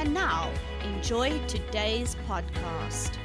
And 0.00 0.14
now, 0.14 0.50
enjoy 0.82 1.38
today's 1.46 2.16
podcast. 2.26 3.18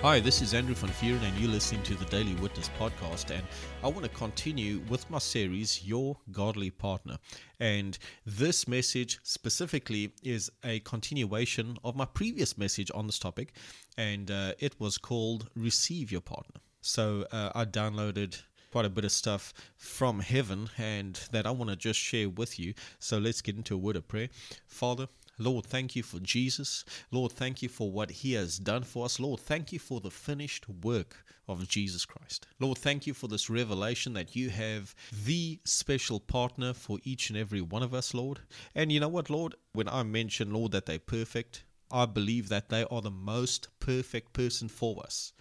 Hi, 0.00 0.20
this 0.20 0.40
is 0.40 0.54
Andrew 0.54 0.74
van 0.74 0.88
Vuuren, 0.88 1.22
and 1.22 1.38
you're 1.38 1.50
listening 1.50 1.82
to 1.82 1.94
the 1.94 2.06
Daily 2.06 2.34
Witness 2.36 2.70
podcast. 2.78 3.30
And 3.30 3.42
I 3.84 3.88
want 3.88 4.04
to 4.04 4.08
continue 4.08 4.80
with 4.88 5.10
my 5.10 5.18
series, 5.18 5.84
Your 5.84 6.16
Godly 6.30 6.70
Partner. 6.70 7.18
And 7.60 7.98
this 8.24 8.66
message 8.66 9.20
specifically 9.22 10.14
is 10.22 10.50
a 10.64 10.80
continuation 10.80 11.76
of 11.84 11.94
my 11.94 12.06
previous 12.06 12.56
message 12.56 12.90
on 12.94 13.06
this 13.06 13.18
topic, 13.18 13.52
and 13.98 14.30
uh, 14.30 14.54
it 14.58 14.80
was 14.80 14.96
called 14.96 15.50
Receive 15.54 16.10
Your 16.10 16.22
Partner. 16.22 16.62
So 16.80 17.26
uh, 17.32 17.50
I 17.54 17.66
downloaded 17.66 18.40
quite 18.72 18.86
a 18.86 18.90
bit 18.90 19.04
of 19.04 19.12
stuff 19.12 19.52
from 19.76 20.20
heaven 20.20 20.70
and 20.78 21.20
that 21.30 21.46
I 21.46 21.50
want 21.50 21.70
to 21.70 21.76
just 21.76 22.00
share 22.00 22.30
with 22.30 22.58
you. 22.58 22.72
So 22.98 23.18
let's 23.18 23.42
get 23.42 23.56
into 23.56 23.74
a 23.74 23.78
word 23.78 23.96
of 23.96 24.08
prayer. 24.08 24.30
Father, 24.66 25.08
Lord, 25.38 25.66
thank 25.66 25.94
you 25.94 26.02
for 26.02 26.20
Jesus. 26.20 26.84
Lord, 27.10 27.32
thank 27.32 27.62
you 27.62 27.68
for 27.68 27.90
what 27.90 28.10
he 28.10 28.32
has 28.32 28.58
done 28.58 28.82
for 28.82 29.04
us. 29.04 29.20
Lord, 29.20 29.40
thank 29.40 29.72
you 29.72 29.78
for 29.78 30.00
the 30.00 30.10
finished 30.10 30.66
work 30.68 31.24
of 31.48 31.68
Jesus 31.68 32.06
Christ. 32.06 32.46
Lord, 32.60 32.78
thank 32.78 33.06
you 33.06 33.12
for 33.12 33.28
this 33.28 33.50
revelation 33.50 34.14
that 34.14 34.34
you 34.34 34.48
have 34.50 34.94
the 35.24 35.58
special 35.64 36.18
partner 36.18 36.72
for 36.72 36.98
each 37.04 37.28
and 37.28 37.38
every 37.38 37.60
one 37.60 37.82
of 37.82 37.92
us, 37.92 38.14
Lord. 38.14 38.40
And 38.74 38.90
you 38.90 39.00
know 39.00 39.08
what, 39.08 39.28
Lord? 39.28 39.54
When 39.72 39.88
I 39.88 40.02
mention, 40.02 40.52
Lord, 40.52 40.72
that 40.72 40.86
they're 40.86 40.98
perfect, 40.98 41.64
I 41.90 42.06
believe 42.06 42.48
that 42.48 42.70
they 42.70 42.84
are 42.90 43.02
the 43.02 43.10
most 43.10 43.68
perfect 43.80 44.32
person 44.32 44.68
for 44.68 45.02
us. 45.02 45.32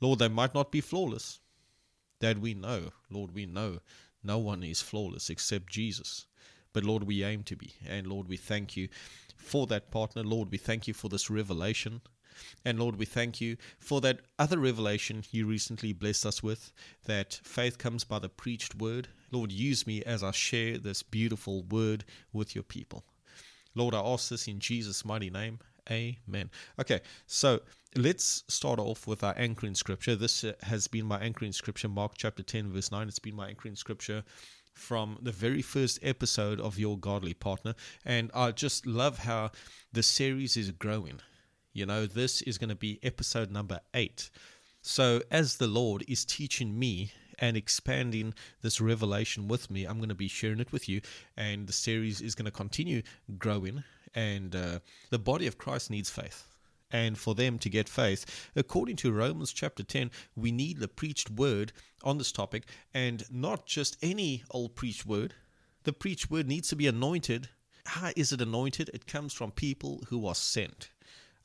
Lord, 0.00 0.20
they 0.20 0.28
might 0.28 0.54
not 0.54 0.70
be 0.70 0.80
flawless, 0.80 1.40
that 2.20 2.38
we 2.38 2.54
know, 2.54 2.90
Lord, 3.10 3.34
we 3.34 3.46
know 3.46 3.80
no 4.22 4.38
one 4.38 4.62
is 4.62 4.80
flawless 4.80 5.30
except 5.30 5.70
Jesus. 5.70 6.26
But 6.72 6.84
Lord, 6.84 7.04
we 7.04 7.24
aim 7.24 7.42
to 7.44 7.56
be. 7.56 7.74
And 7.86 8.06
Lord, 8.06 8.28
we 8.28 8.36
thank 8.36 8.76
you 8.76 8.88
for 9.36 9.66
that 9.66 9.90
partner. 9.90 10.22
Lord, 10.22 10.50
we 10.50 10.58
thank 10.58 10.86
you 10.86 10.94
for 10.94 11.08
this 11.08 11.30
revelation. 11.30 12.00
And 12.64 12.78
Lord, 12.78 12.96
we 12.96 13.06
thank 13.06 13.40
you 13.40 13.56
for 13.78 14.00
that 14.02 14.20
other 14.38 14.58
revelation 14.58 15.24
you 15.30 15.46
recently 15.46 15.92
blessed 15.92 16.26
us 16.26 16.42
with 16.42 16.72
that 17.04 17.40
faith 17.42 17.76
comes 17.78 18.04
by 18.04 18.18
the 18.18 18.28
preached 18.28 18.76
word. 18.76 19.08
Lord, 19.30 19.52
use 19.52 19.86
me 19.86 20.02
as 20.04 20.22
I 20.22 20.30
share 20.30 20.78
this 20.78 21.02
beautiful 21.02 21.62
word 21.64 22.04
with 22.32 22.54
your 22.54 22.64
people. 22.64 23.04
Lord, 23.74 23.94
I 23.94 24.00
ask 24.00 24.28
this 24.30 24.48
in 24.48 24.58
Jesus' 24.58 25.04
mighty 25.04 25.30
name. 25.30 25.58
Amen. 25.90 26.50
Okay, 26.80 27.00
so 27.26 27.60
let's 27.96 28.44
start 28.48 28.78
off 28.78 29.06
with 29.06 29.22
our 29.22 29.34
anchoring 29.36 29.74
scripture. 29.74 30.16
This 30.16 30.44
uh, 30.44 30.52
has 30.62 30.86
been 30.86 31.06
my 31.06 31.18
anchoring 31.20 31.52
scripture, 31.52 31.88
Mark 31.88 32.12
chapter 32.16 32.42
10, 32.42 32.72
verse 32.72 32.90
9. 32.90 33.08
It's 33.08 33.18
been 33.18 33.36
my 33.36 33.48
anchoring 33.48 33.76
scripture 33.76 34.24
from 34.74 35.18
the 35.20 35.32
very 35.32 35.62
first 35.62 35.98
episode 36.02 36.60
of 36.60 36.78
Your 36.78 36.98
Godly 36.98 37.34
Partner. 37.34 37.74
And 38.04 38.30
I 38.34 38.52
just 38.52 38.86
love 38.86 39.18
how 39.18 39.50
the 39.92 40.02
series 40.02 40.56
is 40.56 40.70
growing. 40.70 41.20
You 41.72 41.86
know, 41.86 42.06
this 42.06 42.42
is 42.42 42.58
going 42.58 42.70
to 42.70 42.74
be 42.74 42.98
episode 43.02 43.50
number 43.50 43.80
eight. 43.94 44.30
So, 44.82 45.20
as 45.30 45.56
the 45.56 45.66
Lord 45.66 46.04
is 46.08 46.24
teaching 46.24 46.78
me 46.78 47.12
and 47.38 47.56
expanding 47.56 48.34
this 48.62 48.80
revelation 48.80 49.46
with 49.46 49.70
me, 49.70 49.84
I'm 49.84 49.98
going 49.98 50.08
to 50.08 50.14
be 50.14 50.28
sharing 50.28 50.60
it 50.60 50.72
with 50.72 50.88
you. 50.88 51.00
And 51.36 51.66
the 51.66 51.72
series 51.72 52.20
is 52.20 52.34
going 52.34 52.46
to 52.46 52.50
continue 52.50 53.02
growing. 53.38 53.84
And 54.14 54.54
uh, 54.54 54.80
the 55.10 55.18
body 55.18 55.46
of 55.46 55.58
Christ 55.58 55.90
needs 55.90 56.10
faith 56.10 56.46
and 56.92 57.16
for 57.16 57.34
them 57.34 57.58
to 57.58 57.68
get 57.68 57.88
faith. 57.88 58.50
According 58.56 58.96
to 58.96 59.12
Romans 59.12 59.52
chapter 59.52 59.82
10, 59.82 60.10
we 60.34 60.50
need 60.50 60.78
the 60.78 60.88
preached 60.88 61.30
word 61.30 61.72
on 62.02 62.18
this 62.18 62.32
topic, 62.32 62.64
and 62.94 63.24
not 63.30 63.66
just 63.66 63.96
any 64.02 64.42
old 64.50 64.74
preached 64.74 65.06
word. 65.06 65.34
The 65.84 65.92
preached 65.92 66.30
word 66.30 66.48
needs 66.48 66.68
to 66.68 66.76
be 66.76 66.86
anointed. 66.86 67.48
How 67.86 68.10
is 68.16 68.32
it 68.32 68.40
anointed? 68.40 68.90
It 68.92 69.06
comes 69.06 69.32
from 69.32 69.52
people 69.52 70.02
who 70.08 70.26
are 70.26 70.34
sent. 70.34 70.90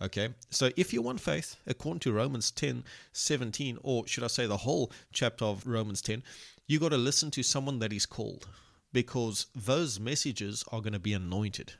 Okay, 0.02 0.30
so 0.50 0.72
if 0.76 0.92
you 0.92 1.02
want 1.02 1.22
faith, 1.22 1.56
according 1.66 2.02
to 2.02 2.12
Romans 2.12 2.52
10 2.52 2.84
17, 3.14 3.78
or 3.82 4.06
should 4.06 4.26
I 4.26 4.28
say 4.28 4.46
the 4.46 4.58
whole 4.58 4.92
chapter 5.14 5.46
of 5.46 5.66
Romans 5.66 6.02
10, 6.02 6.22
you 6.68 6.80
got 6.80 6.90
to 6.90 6.98
listen 6.98 7.32
to 7.32 7.44
someone 7.44 7.80
that 7.80 7.94
is 7.94 8.06
called 8.06 8.48
because 8.92 9.48
those 9.56 10.00
messages 10.00 10.66
are 10.72 10.82
going 10.82 10.94
to 10.94 11.00
be 11.00 11.14
anointed. 11.14 11.74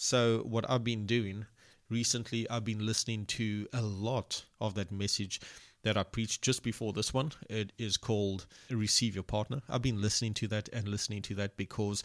So, 0.00 0.44
what 0.44 0.64
I've 0.70 0.84
been 0.84 1.06
doing 1.06 1.46
recently 1.90 2.48
I've 2.48 2.64
been 2.64 2.86
listening 2.86 3.26
to 3.26 3.66
a 3.72 3.82
lot 3.82 4.44
of 4.60 4.74
that 4.74 4.92
message 4.92 5.40
that 5.82 5.96
I 5.96 6.04
preached 6.04 6.40
just 6.40 6.62
before 6.62 6.92
this 6.92 7.12
one. 7.12 7.32
It 7.50 7.72
is 7.78 7.96
called 7.96 8.46
Receive 8.70 9.16
Your 9.16 9.24
Partner. 9.24 9.60
I've 9.68 9.82
been 9.82 10.00
listening 10.00 10.34
to 10.34 10.46
that 10.48 10.68
and 10.68 10.86
listening 10.86 11.22
to 11.22 11.34
that 11.34 11.56
because 11.56 12.04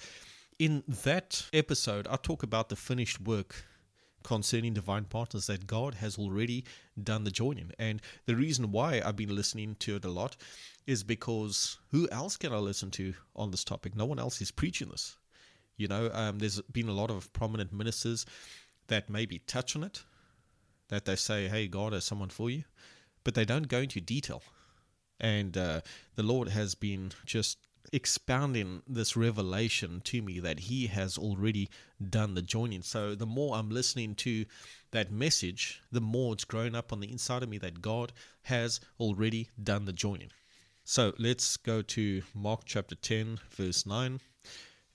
in 0.57 0.83
that 1.03 1.45
episode, 1.53 2.07
I 2.09 2.15
talk 2.15 2.41
about 2.41 2.69
the 2.69 2.75
finished 2.75 3.21
work 3.21 3.63
concerning 4.23 4.73
divine 4.73 5.05
partners 5.05 5.45
that 5.45 5.67
God 5.67 5.93
has 5.93 6.17
already 6.17 6.65
done 7.03 7.25
the 7.25 7.29
joining. 7.31 7.73
And 7.77 8.01
the 8.25 8.35
reason 8.35 8.71
why 8.71 9.03
I've 9.05 9.17
been 9.17 9.35
listening 9.35 9.75
to 9.81 9.97
it 9.97 10.05
a 10.05 10.09
lot 10.09 10.35
is 10.87 11.03
because 11.03 11.77
who 11.91 12.09
else 12.11 12.37
can 12.37 12.53
I 12.53 12.57
listen 12.57 12.89
to 12.91 13.13
on 13.35 13.51
this 13.51 13.63
topic? 13.63 13.95
No 13.95 14.05
one 14.05 14.17
else 14.17 14.41
is 14.41 14.49
preaching 14.49 14.89
this. 14.89 15.15
You 15.77 15.87
know, 15.87 16.09
um, 16.13 16.39
there's 16.39 16.61
been 16.61 16.87
a 16.87 16.93
lot 16.93 17.09
of 17.09 17.31
prominent 17.33 17.73
ministers 17.73 18.25
that 18.87 19.09
maybe 19.09 19.39
touch 19.39 19.75
on 19.75 19.83
it, 19.83 20.03
that 20.89 21.05
they 21.05 21.15
say, 21.15 21.47
hey, 21.47 21.67
God 21.67 21.93
has 21.93 22.05
someone 22.05 22.29
for 22.29 22.49
you, 22.49 22.63
but 23.23 23.33
they 23.33 23.45
don't 23.45 23.67
go 23.67 23.79
into 23.79 24.01
detail. 24.01 24.43
And 25.19 25.57
uh, 25.57 25.81
the 26.15 26.23
Lord 26.23 26.49
has 26.49 26.75
been 26.75 27.11
just 27.25 27.57
expounding 27.91 28.81
this 28.87 29.15
revelation 29.15 30.01
to 30.05 30.21
me 30.21 30.39
that 30.39 30.61
He 30.61 30.87
has 30.87 31.17
already 31.17 31.69
done 32.09 32.33
the 32.33 32.41
joining. 32.41 32.81
So 32.81 33.15
the 33.15 33.25
more 33.25 33.55
I'm 33.55 33.69
listening 33.69 34.15
to 34.15 34.45
that 34.91 35.11
message, 35.11 35.81
the 35.91 36.01
more 36.01 36.33
it's 36.33 36.45
grown 36.45 36.75
up 36.75 36.93
on 36.93 36.99
the 36.99 37.11
inside 37.11 37.43
of 37.43 37.49
me 37.49 37.57
that 37.59 37.81
God 37.81 38.11
has 38.43 38.79
already 38.99 39.49
done 39.61 39.85
the 39.85 39.93
joining. 39.93 40.31
So 40.83 41.13
let's 41.17 41.57
go 41.57 41.81
to 41.81 42.23
Mark 42.33 42.61
chapter 42.65 42.95
10, 42.95 43.39
verse 43.51 43.85
9. 43.85 44.19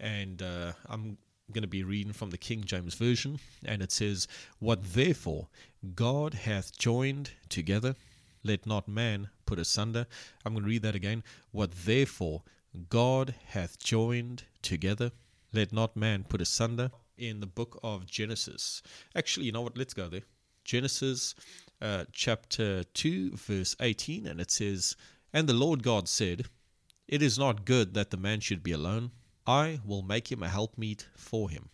And 0.01 0.43
uh, 0.43 0.73
I'm 0.89 1.19
going 1.53 1.63
to 1.63 1.69
be 1.69 1.83
reading 1.83 2.13
from 2.13 2.31
the 2.31 2.39
King 2.39 2.65
James 2.65 2.95
Version, 2.95 3.39
and 3.65 3.83
it 3.83 3.91
says, 3.91 4.29
What 4.59 4.93
therefore 4.93 5.49
God 5.95 6.35
hath 6.35 6.77
joined 6.79 7.31
together, 7.49 7.97
let 8.45 8.67
not 8.67 8.87
man 8.87 9.31
put 9.47 9.59
asunder. 9.59 10.07
I'm 10.45 10.53
going 10.53 10.65
to 10.65 10.69
read 10.69 10.83
that 10.83 10.95
again. 10.95 11.25
What 11.51 11.73
therefore 11.73 12.43
God 12.91 13.35
hath 13.47 13.79
joined 13.79 14.45
together, 14.63 15.11
let 15.53 15.73
not 15.73 15.97
man 15.97 16.25
put 16.29 16.41
asunder. 16.41 16.91
In 17.17 17.41
the 17.41 17.47
book 17.47 17.81
of 17.83 18.07
Genesis. 18.07 18.81
Actually, 19.17 19.47
you 19.47 19.53
know 19.53 19.63
what? 19.63 19.77
Let's 19.77 19.93
go 19.93 20.07
there. 20.09 20.23
Genesis 20.65 21.35
uh, 21.83 22.05
chapter 22.13 22.85
2, 22.85 23.33
verse 23.33 23.75
18, 23.81 24.27
and 24.27 24.41
it 24.41 24.53
says, 24.53 24.95
And 25.33 25.49
the 25.49 25.53
Lord 25.55 25.83
God 25.83 26.09
said, 26.09 26.47
It 27.09 27.21
is 27.21 27.37
not 27.37 27.65
good 27.65 27.95
that 27.95 28.11
the 28.11 28.17
man 28.17 28.39
should 28.39 28.63
be 28.63 28.71
alone. 28.71 29.11
I 29.49 29.81
will 29.83 30.03
make 30.03 30.31
him 30.31 30.43
a 30.43 30.49
helpmeet 30.49 31.07
for 31.17 31.49
him. 31.49 31.71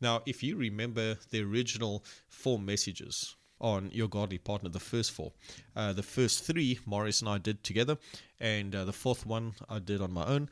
Now, 0.00 0.22
if 0.26 0.42
you 0.42 0.56
remember 0.56 1.16
the 1.30 1.42
original 1.42 2.04
four 2.26 2.58
messages 2.58 3.36
on 3.60 3.90
your 3.92 4.08
godly 4.08 4.38
partner, 4.38 4.68
the 4.68 4.80
first 4.80 5.12
four, 5.12 5.32
uh, 5.76 5.92
the 5.92 6.02
first 6.02 6.42
three 6.42 6.80
Morris 6.86 7.20
and 7.20 7.28
I 7.28 7.38
did 7.38 7.62
together, 7.62 7.98
and 8.40 8.74
uh, 8.74 8.84
the 8.84 8.92
fourth 8.92 9.24
one 9.24 9.54
I 9.68 9.78
did 9.78 10.00
on 10.00 10.12
my 10.12 10.26
own. 10.26 10.50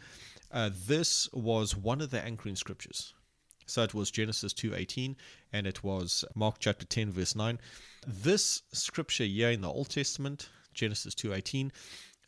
Uh, 0.52 0.70
this 0.86 1.28
was 1.32 1.76
one 1.76 2.00
of 2.00 2.10
the 2.10 2.24
anchoring 2.24 2.54
scriptures. 2.54 3.12
So 3.66 3.82
it 3.82 3.94
was 3.94 4.12
Genesis 4.12 4.52
2:18 4.52 5.16
and 5.52 5.66
it 5.66 5.82
was 5.82 6.24
Mark 6.36 6.58
chapter 6.60 6.86
10 6.86 7.10
verse 7.10 7.34
9. 7.34 7.58
This 8.06 8.62
scripture 8.72 9.24
here 9.24 9.50
in 9.50 9.62
the 9.62 9.68
Old 9.68 9.90
Testament, 9.90 10.48
Genesis 10.72 11.16
2:18, 11.16 11.72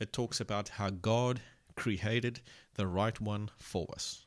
it 0.00 0.12
talks 0.12 0.40
about 0.40 0.70
how 0.70 0.90
God 0.90 1.40
created 1.78 2.40
the 2.74 2.86
right 2.86 3.18
one 3.20 3.50
for 3.56 3.86
us. 3.94 4.26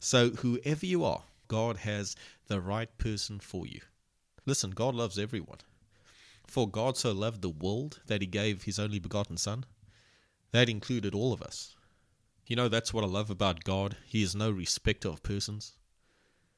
So, 0.00 0.30
whoever 0.30 0.86
you 0.86 1.04
are, 1.04 1.22
God 1.46 1.78
has 1.78 2.16
the 2.46 2.60
right 2.60 2.96
person 2.98 3.38
for 3.38 3.66
you. 3.66 3.80
Listen, 4.46 4.70
God 4.70 4.94
loves 4.94 5.18
everyone. 5.18 5.58
For 6.46 6.68
God 6.68 6.96
so 6.96 7.12
loved 7.12 7.42
the 7.42 7.50
world 7.50 8.00
that 8.06 8.22
he 8.22 8.26
gave 8.26 8.62
his 8.62 8.78
only 8.78 8.98
begotten 8.98 9.36
Son. 9.36 9.64
That 10.52 10.70
included 10.70 11.14
all 11.14 11.34
of 11.34 11.42
us. 11.42 11.76
You 12.46 12.56
know, 12.56 12.68
that's 12.68 12.94
what 12.94 13.04
I 13.04 13.06
love 13.06 13.28
about 13.28 13.64
God. 13.64 13.98
He 14.06 14.22
is 14.22 14.34
no 14.34 14.50
respecter 14.50 15.08
of 15.08 15.22
persons. 15.22 15.74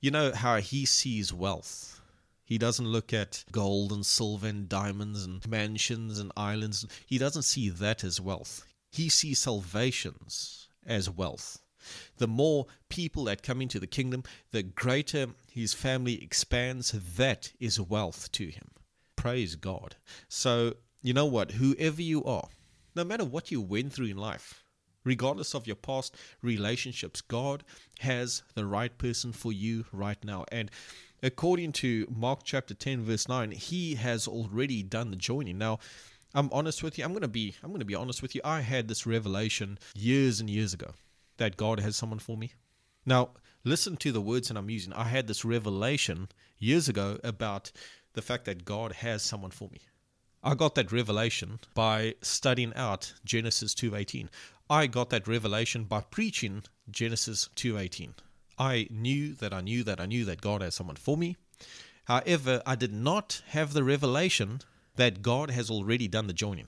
You 0.00 0.12
know 0.12 0.32
how 0.32 0.60
he 0.60 0.86
sees 0.86 1.32
wealth. 1.32 2.00
He 2.44 2.58
doesn't 2.58 2.86
look 2.86 3.12
at 3.12 3.44
gold 3.50 3.92
and 3.92 4.06
silver 4.06 4.46
and 4.46 4.68
diamonds 4.68 5.24
and 5.24 5.46
mansions 5.48 6.18
and 6.20 6.30
islands. 6.36 6.86
He 7.06 7.18
doesn't 7.18 7.42
see 7.42 7.68
that 7.68 8.04
as 8.04 8.20
wealth. 8.20 8.64
He 8.90 9.08
sees 9.08 9.38
salvations 9.38 10.68
as 10.86 11.08
wealth. 11.08 11.60
The 12.18 12.28
more 12.28 12.66
people 12.88 13.24
that 13.24 13.42
come 13.42 13.62
into 13.62 13.80
the 13.80 13.86
kingdom, 13.86 14.24
the 14.50 14.62
greater 14.62 15.28
his 15.50 15.72
family 15.72 16.22
expands. 16.22 16.92
That 17.16 17.52
is 17.58 17.80
wealth 17.80 18.30
to 18.32 18.48
him. 18.48 18.70
Praise 19.16 19.56
God. 19.56 19.96
So, 20.28 20.74
you 21.02 21.14
know 21.14 21.26
what? 21.26 21.52
Whoever 21.52 22.02
you 22.02 22.24
are, 22.24 22.48
no 22.94 23.04
matter 23.04 23.24
what 23.24 23.50
you 23.50 23.60
went 23.60 23.92
through 23.92 24.06
in 24.06 24.16
life, 24.16 24.64
regardless 25.04 25.54
of 25.54 25.66
your 25.66 25.76
past 25.76 26.16
relationships, 26.42 27.20
God 27.20 27.64
has 28.00 28.42
the 28.54 28.66
right 28.66 28.96
person 28.98 29.32
for 29.32 29.52
you 29.52 29.84
right 29.92 30.22
now. 30.24 30.44
And 30.52 30.70
according 31.22 31.72
to 31.72 32.06
Mark 32.14 32.40
chapter 32.44 32.74
10 32.74 33.04
verse 33.04 33.28
9, 33.28 33.52
he 33.52 33.94
has 33.94 34.28
already 34.28 34.82
done 34.82 35.10
the 35.10 35.16
joining. 35.16 35.58
Now, 35.58 35.78
I'm 36.34 36.48
honest 36.52 36.82
with 36.82 36.96
you. 36.98 37.04
I'm 37.04 37.14
to 37.18 37.28
be 37.28 37.56
I'm 37.62 37.76
to 37.78 37.84
be 37.84 37.94
honest 37.94 38.22
with 38.22 38.34
you. 38.34 38.40
I 38.44 38.60
had 38.60 38.88
this 38.88 39.06
revelation 39.06 39.78
years 39.94 40.40
and 40.40 40.48
years 40.48 40.72
ago 40.72 40.94
that 41.38 41.56
God 41.56 41.80
has 41.80 41.96
someone 41.96 42.18
for 42.18 42.36
me. 42.36 42.52
Now, 43.04 43.30
listen 43.64 43.96
to 43.96 44.12
the 44.12 44.20
words 44.20 44.48
that 44.48 44.56
I'm 44.56 44.70
using. 44.70 44.92
I 44.92 45.04
had 45.04 45.26
this 45.26 45.44
revelation 45.44 46.28
years 46.58 46.88
ago 46.88 47.18
about 47.24 47.72
the 48.12 48.22
fact 48.22 48.44
that 48.44 48.64
God 48.64 48.92
has 48.92 49.22
someone 49.22 49.50
for 49.50 49.68
me. 49.68 49.80
I 50.42 50.54
got 50.54 50.74
that 50.76 50.92
revelation 50.92 51.60
by 51.74 52.14
studying 52.22 52.72
out 52.74 53.12
Genesis 53.24 53.74
2:18. 53.74 54.30
I 54.68 54.86
got 54.86 55.10
that 55.10 55.26
revelation 55.26 55.84
by 55.84 56.00
preaching 56.00 56.62
Genesis 56.90 57.48
2:18. 57.56 58.14
I 58.58 58.86
knew 58.90 59.34
that 59.34 59.52
I 59.52 59.60
knew 59.60 59.82
that 59.84 60.00
I 60.00 60.06
knew 60.06 60.24
that 60.26 60.40
God 60.40 60.62
has 60.62 60.74
someone 60.74 60.96
for 60.96 61.16
me. 61.16 61.36
However, 62.04 62.62
I 62.64 62.74
did 62.74 62.92
not 62.92 63.42
have 63.48 63.72
the 63.72 63.84
revelation 63.84 64.60
that 65.00 65.22
God 65.22 65.50
has 65.50 65.70
already 65.70 66.08
done 66.08 66.26
the 66.26 66.34
joining. 66.34 66.66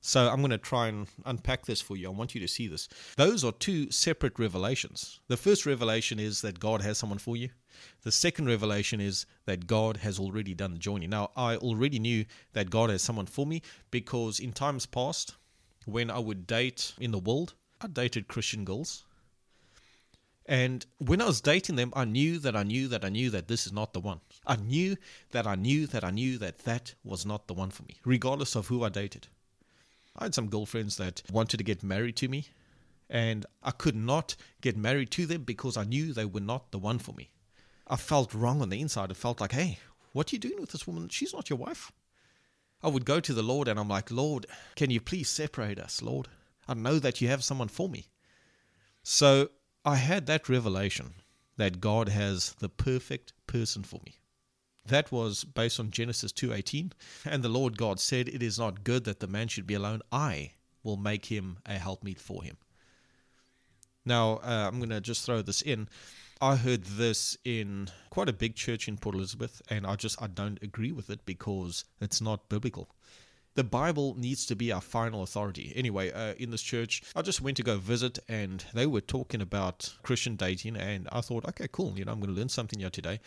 So 0.00 0.28
I'm 0.28 0.40
going 0.40 0.50
to 0.50 0.58
try 0.58 0.88
and 0.88 1.06
unpack 1.24 1.64
this 1.64 1.80
for 1.80 1.96
you. 1.96 2.08
I 2.08 2.10
want 2.12 2.34
you 2.34 2.40
to 2.40 2.48
see 2.48 2.66
this. 2.66 2.88
Those 3.16 3.44
are 3.44 3.52
two 3.52 3.88
separate 3.92 4.36
revelations. 4.36 5.20
The 5.28 5.36
first 5.36 5.64
revelation 5.64 6.18
is 6.18 6.40
that 6.40 6.58
God 6.58 6.82
has 6.82 6.98
someone 6.98 7.20
for 7.20 7.36
you. 7.36 7.50
The 8.02 8.10
second 8.10 8.48
revelation 8.48 9.00
is 9.00 9.26
that 9.44 9.68
God 9.68 9.98
has 9.98 10.18
already 10.18 10.52
done 10.52 10.72
the 10.72 10.80
joining. 10.80 11.10
Now, 11.10 11.30
I 11.36 11.54
already 11.54 12.00
knew 12.00 12.24
that 12.52 12.68
God 12.68 12.90
has 12.90 13.00
someone 13.00 13.26
for 13.26 13.46
me 13.46 13.62
because 13.92 14.40
in 14.40 14.50
times 14.50 14.86
past, 14.86 15.36
when 15.84 16.10
I 16.10 16.18
would 16.18 16.48
date 16.48 16.94
in 16.98 17.12
the 17.12 17.18
world, 17.20 17.54
I 17.80 17.86
dated 17.86 18.26
Christian 18.26 18.64
girls. 18.64 19.04
And 20.50 20.84
when 20.98 21.22
I 21.22 21.26
was 21.26 21.40
dating 21.40 21.76
them, 21.76 21.92
I 21.94 22.04
knew 22.04 22.40
that 22.40 22.56
I 22.56 22.64
knew 22.64 22.88
that 22.88 23.04
I 23.04 23.08
knew 23.08 23.30
that 23.30 23.46
this 23.46 23.68
is 23.68 23.72
not 23.72 23.92
the 23.92 24.00
one. 24.00 24.20
I 24.44 24.56
knew 24.56 24.96
that 25.30 25.46
I 25.46 25.54
knew 25.54 25.86
that 25.86 26.02
I 26.02 26.10
knew 26.10 26.38
that 26.38 26.58
that 26.64 26.92
was 27.04 27.24
not 27.24 27.46
the 27.46 27.54
one 27.54 27.70
for 27.70 27.84
me, 27.84 28.00
regardless 28.04 28.56
of 28.56 28.66
who 28.66 28.82
I 28.82 28.88
dated. 28.88 29.28
I 30.16 30.24
had 30.24 30.34
some 30.34 30.48
girlfriends 30.48 30.96
that 30.96 31.22
wanted 31.30 31.58
to 31.58 31.64
get 31.64 31.84
married 31.84 32.16
to 32.16 32.28
me, 32.28 32.48
and 33.08 33.46
I 33.62 33.70
could 33.70 33.94
not 33.94 34.34
get 34.60 34.76
married 34.76 35.12
to 35.12 35.24
them 35.24 35.44
because 35.44 35.76
I 35.76 35.84
knew 35.84 36.12
they 36.12 36.24
were 36.24 36.40
not 36.40 36.72
the 36.72 36.80
one 36.80 36.98
for 36.98 37.12
me. 37.12 37.30
I 37.86 37.94
felt 37.94 38.34
wrong 38.34 38.60
on 38.60 38.70
the 38.70 38.80
inside. 38.80 39.12
I 39.12 39.14
felt 39.14 39.40
like, 39.40 39.52
hey, 39.52 39.78
what 40.14 40.32
are 40.32 40.34
you 40.34 40.40
doing 40.40 40.60
with 40.60 40.72
this 40.72 40.84
woman? 40.84 41.08
She's 41.10 41.32
not 41.32 41.48
your 41.48 41.60
wife. 41.60 41.92
I 42.82 42.88
would 42.88 43.04
go 43.04 43.20
to 43.20 43.32
the 43.32 43.42
Lord 43.42 43.68
and 43.68 43.78
I'm 43.78 43.88
like, 43.88 44.10
Lord, 44.10 44.46
can 44.74 44.90
you 44.90 45.00
please 45.00 45.28
separate 45.28 45.78
us, 45.78 46.02
Lord? 46.02 46.26
I 46.66 46.74
know 46.74 46.98
that 46.98 47.20
you 47.20 47.28
have 47.28 47.44
someone 47.44 47.68
for 47.68 47.88
me. 47.88 48.08
So 49.04 49.50
I 49.84 49.96
had 49.96 50.26
that 50.26 50.48
revelation 50.48 51.14
that 51.56 51.80
God 51.80 52.08
has 52.10 52.54
the 52.58 52.68
perfect 52.68 53.32
person 53.46 53.82
for 53.82 54.00
me. 54.04 54.18
That 54.86 55.10
was 55.10 55.44
based 55.44 55.80
on 55.80 55.90
Genesis 55.90 56.32
2:18, 56.32 56.92
and 57.24 57.42
the 57.42 57.48
Lord 57.48 57.78
God 57.78 58.00
said, 58.00 58.28
"It 58.28 58.42
is 58.42 58.58
not 58.58 58.84
good 58.84 59.04
that 59.04 59.20
the 59.20 59.26
man 59.26 59.48
should 59.48 59.66
be 59.66 59.74
alone. 59.74 60.02
I 60.12 60.52
will 60.82 60.96
make 60.96 61.26
him 61.26 61.58
a 61.64 61.78
helpmeet 61.78 62.20
for 62.20 62.42
him." 62.42 62.58
Now, 64.04 64.38
uh, 64.38 64.68
I'm 64.68 64.78
going 64.78 64.90
to 64.90 65.00
just 65.00 65.24
throw 65.24 65.42
this 65.42 65.62
in. 65.62 65.88
I 66.40 66.56
heard 66.56 66.84
this 66.84 67.36
in 67.44 67.90
quite 68.08 68.28
a 68.28 68.34
big 68.34 68.56
church 68.56 68.88
in 68.88 68.96
Port 68.96 69.14
Elizabeth, 69.14 69.60
and 69.68 69.86
I 69.86 69.96
just 69.96 70.20
I 70.20 70.26
don't 70.26 70.62
agree 70.62 70.92
with 70.92 71.10
it 71.10 71.24
because 71.24 71.84
it's 72.00 72.20
not 72.20 72.48
biblical. 72.48 72.94
The 73.54 73.64
Bible 73.64 74.14
needs 74.16 74.46
to 74.46 74.54
be 74.54 74.70
our 74.70 74.80
final 74.80 75.22
authority. 75.22 75.72
Anyway, 75.74 76.12
uh, 76.12 76.34
in 76.34 76.50
this 76.50 76.62
church, 76.62 77.02
I 77.16 77.22
just 77.22 77.40
went 77.40 77.56
to 77.56 77.62
go 77.62 77.78
visit, 77.78 78.18
and 78.28 78.64
they 78.72 78.86
were 78.86 79.00
talking 79.00 79.42
about 79.42 79.92
Christian 80.02 80.36
dating, 80.36 80.76
and 80.76 81.08
I 81.10 81.20
thought, 81.20 81.46
okay, 81.48 81.66
cool. 81.70 81.94
You 81.96 82.04
know, 82.04 82.12
I'm 82.12 82.20
going 82.20 82.32
to 82.32 82.38
learn 82.38 82.48
something 82.48 82.78
here 82.78 82.90
today. 82.90 83.20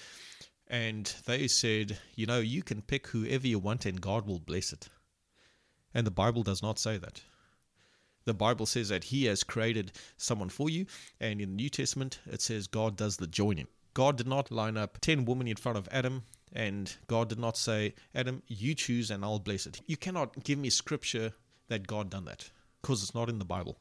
And 0.67 1.13
they 1.25 1.47
said, 1.47 1.99
you 2.15 2.25
know, 2.25 2.39
you 2.39 2.63
can 2.63 2.81
pick 2.81 3.07
whoever 3.07 3.45
you 3.45 3.59
want, 3.59 3.85
and 3.85 3.99
God 3.99 4.25
will 4.25 4.39
bless 4.39 4.71
it. 4.71 4.87
And 5.93 6.07
the 6.07 6.11
Bible 6.11 6.41
does 6.41 6.63
not 6.63 6.79
say 6.79 6.97
that. 6.97 7.21
The 8.25 8.33
Bible 8.33 8.65
says 8.65 8.87
that 8.89 9.03
He 9.05 9.25
has 9.25 9.43
created 9.43 9.91
someone 10.15 10.49
for 10.49 10.69
you, 10.69 10.85
and 11.19 11.41
in 11.41 11.49
the 11.49 11.55
New 11.55 11.69
Testament 11.69 12.19
it 12.25 12.41
says 12.41 12.67
God 12.67 12.95
does 12.95 13.17
the 13.17 13.27
joining. 13.27 13.67
God 13.93 14.17
did 14.17 14.27
not 14.27 14.49
line 14.49 14.77
up 14.77 14.99
10 15.01 15.25
women 15.25 15.47
in 15.47 15.57
front 15.57 15.77
of 15.77 15.89
Adam, 15.91 16.23
and 16.53 16.95
God 17.07 17.29
did 17.29 17.39
not 17.39 17.57
say, 17.57 17.95
Adam, 18.13 18.43
you 18.47 18.75
choose 18.75 19.11
and 19.11 19.23
I'll 19.23 19.39
bless 19.39 19.65
it. 19.65 19.81
You 19.87 19.97
cannot 19.97 20.43
give 20.43 20.59
me 20.59 20.69
scripture 20.69 21.33
that 21.67 21.87
God 21.87 22.09
done 22.09 22.25
that 22.25 22.49
because 22.81 23.01
it's 23.01 23.15
not 23.15 23.29
in 23.29 23.39
the 23.39 23.45
Bible. 23.45 23.79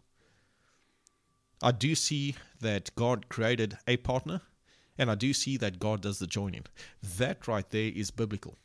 I 1.62 1.70
do 1.70 1.94
see 1.94 2.34
that 2.60 2.90
God 2.96 3.28
created 3.28 3.78
a 3.86 3.96
partner, 3.98 4.40
and 4.98 5.10
I 5.10 5.14
do 5.14 5.32
see 5.32 5.56
that 5.58 5.78
God 5.78 6.02
does 6.02 6.18
the 6.18 6.26
joining. 6.26 6.64
That 7.18 7.46
right 7.46 7.68
there 7.70 7.92
is 7.94 8.10
biblical. 8.10 8.58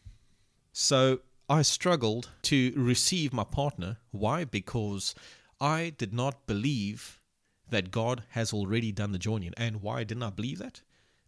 So 0.72 1.20
I 1.50 1.62
struggled 1.62 2.30
to 2.44 2.74
receive 2.76 3.34
my 3.34 3.44
partner. 3.44 3.98
Why? 4.12 4.46
Because 4.46 5.14
I 5.62 5.94
did 5.98 6.14
not 6.14 6.48
believe 6.48 7.20
that 7.70 7.92
God 7.92 8.24
has 8.30 8.52
already 8.54 8.92
done 8.92 9.12
the 9.12 9.20
joining. 9.20 9.54
And 9.58 9.82
why 9.82 10.04
didn't 10.04 10.24
I 10.24 10.30
believe 10.30 10.60
that? 10.60 10.82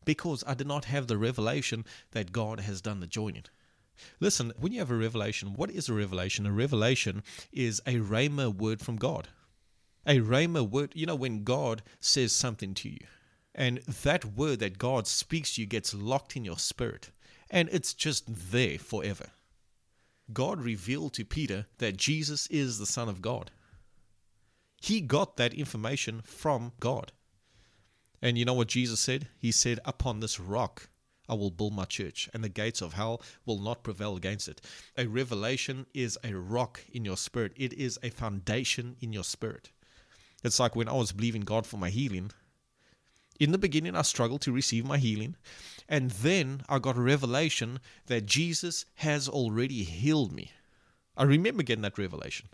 Because 0.05 0.43
I 0.47 0.53
did 0.53 0.67
not 0.67 0.85
have 0.85 1.07
the 1.07 1.17
revelation 1.17 1.85
that 2.11 2.31
God 2.31 2.61
has 2.61 2.81
done 2.81 2.99
the 2.99 3.07
joining. 3.07 3.43
Listen, 4.19 4.53
when 4.57 4.71
you 4.71 4.79
have 4.79 4.91
a 4.91 4.95
revelation, 4.95 5.53
what 5.53 5.69
is 5.69 5.89
a 5.89 5.93
revelation? 5.93 6.45
A 6.45 6.51
revelation 6.51 7.23
is 7.51 7.81
a 7.85 7.95
rhema 7.95 8.53
word 8.53 8.81
from 8.81 8.95
God. 8.95 9.27
A 10.05 10.19
rhema 10.19 10.67
word, 10.67 10.93
you 10.95 11.05
know, 11.05 11.15
when 11.15 11.43
God 11.43 11.83
says 11.99 12.31
something 12.31 12.73
to 12.75 12.89
you, 12.89 13.05
and 13.53 13.79
that 13.79 14.23
word 14.23 14.59
that 14.59 14.77
God 14.77 15.05
speaks 15.07 15.55
to 15.55 15.61
you 15.61 15.67
gets 15.67 15.93
locked 15.93 16.35
in 16.35 16.45
your 16.45 16.57
spirit, 16.57 17.11
and 17.49 17.67
it's 17.71 17.93
just 17.93 18.51
there 18.51 18.79
forever. 18.79 19.31
God 20.31 20.61
revealed 20.61 21.13
to 21.15 21.25
Peter 21.25 21.65
that 21.79 21.97
Jesus 21.97 22.47
is 22.47 22.77
the 22.77 22.85
Son 22.85 23.09
of 23.09 23.21
God. 23.21 23.51
He 24.81 25.01
got 25.01 25.35
that 25.37 25.53
information 25.53 26.21
from 26.23 26.71
God. 26.79 27.11
And 28.21 28.37
you 28.37 28.45
know 28.45 28.53
what 28.53 28.67
Jesus 28.67 28.99
said? 28.99 29.27
He 29.37 29.51
said, 29.51 29.79
Upon 29.85 30.19
this 30.19 30.39
rock 30.39 30.89
I 31.29 31.35
will 31.35 31.51
build 31.51 31.73
my 31.73 31.85
church, 31.85 32.27
and 32.33 32.43
the 32.43 32.49
gates 32.49 32.81
of 32.81 32.93
hell 32.93 33.21
will 33.45 33.59
not 33.59 33.83
prevail 33.83 34.17
against 34.17 34.47
it. 34.47 34.61
A 34.97 35.05
revelation 35.05 35.85
is 35.93 36.17
a 36.23 36.33
rock 36.33 36.83
in 36.91 37.05
your 37.05 37.17
spirit, 37.17 37.53
it 37.55 37.71
is 37.73 37.99
a 38.01 38.09
foundation 38.09 38.95
in 38.99 39.13
your 39.13 39.23
spirit. 39.23 39.69
It's 40.43 40.59
like 40.59 40.75
when 40.75 40.89
I 40.89 40.93
was 40.93 41.11
believing 41.11 41.41
God 41.41 41.67
for 41.67 41.77
my 41.77 41.89
healing. 41.89 42.31
In 43.39 43.51
the 43.51 43.57
beginning, 43.57 43.95
I 43.95 44.01
struggled 44.01 44.41
to 44.41 44.51
receive 44.51 44.85
my 44.85 44.97
healing. 44.97 45.35
And 45.87 46.11
then 46.11 46.63
I 46.67 46.79
got 46.79 46.97
a 46.97 47.01
revelation 47.01 47.79
that 48.07 48.25
Jesus 48.25 48.85
has 48.95 49.29
already 49.29 49.83
healed 49.83 50.31
me. 50.31 50.51
I 51.15 51.23
remember 51.23 51.63
getting 51.63 51.81
that 51.83 51.97
revelation. 51.97 52.49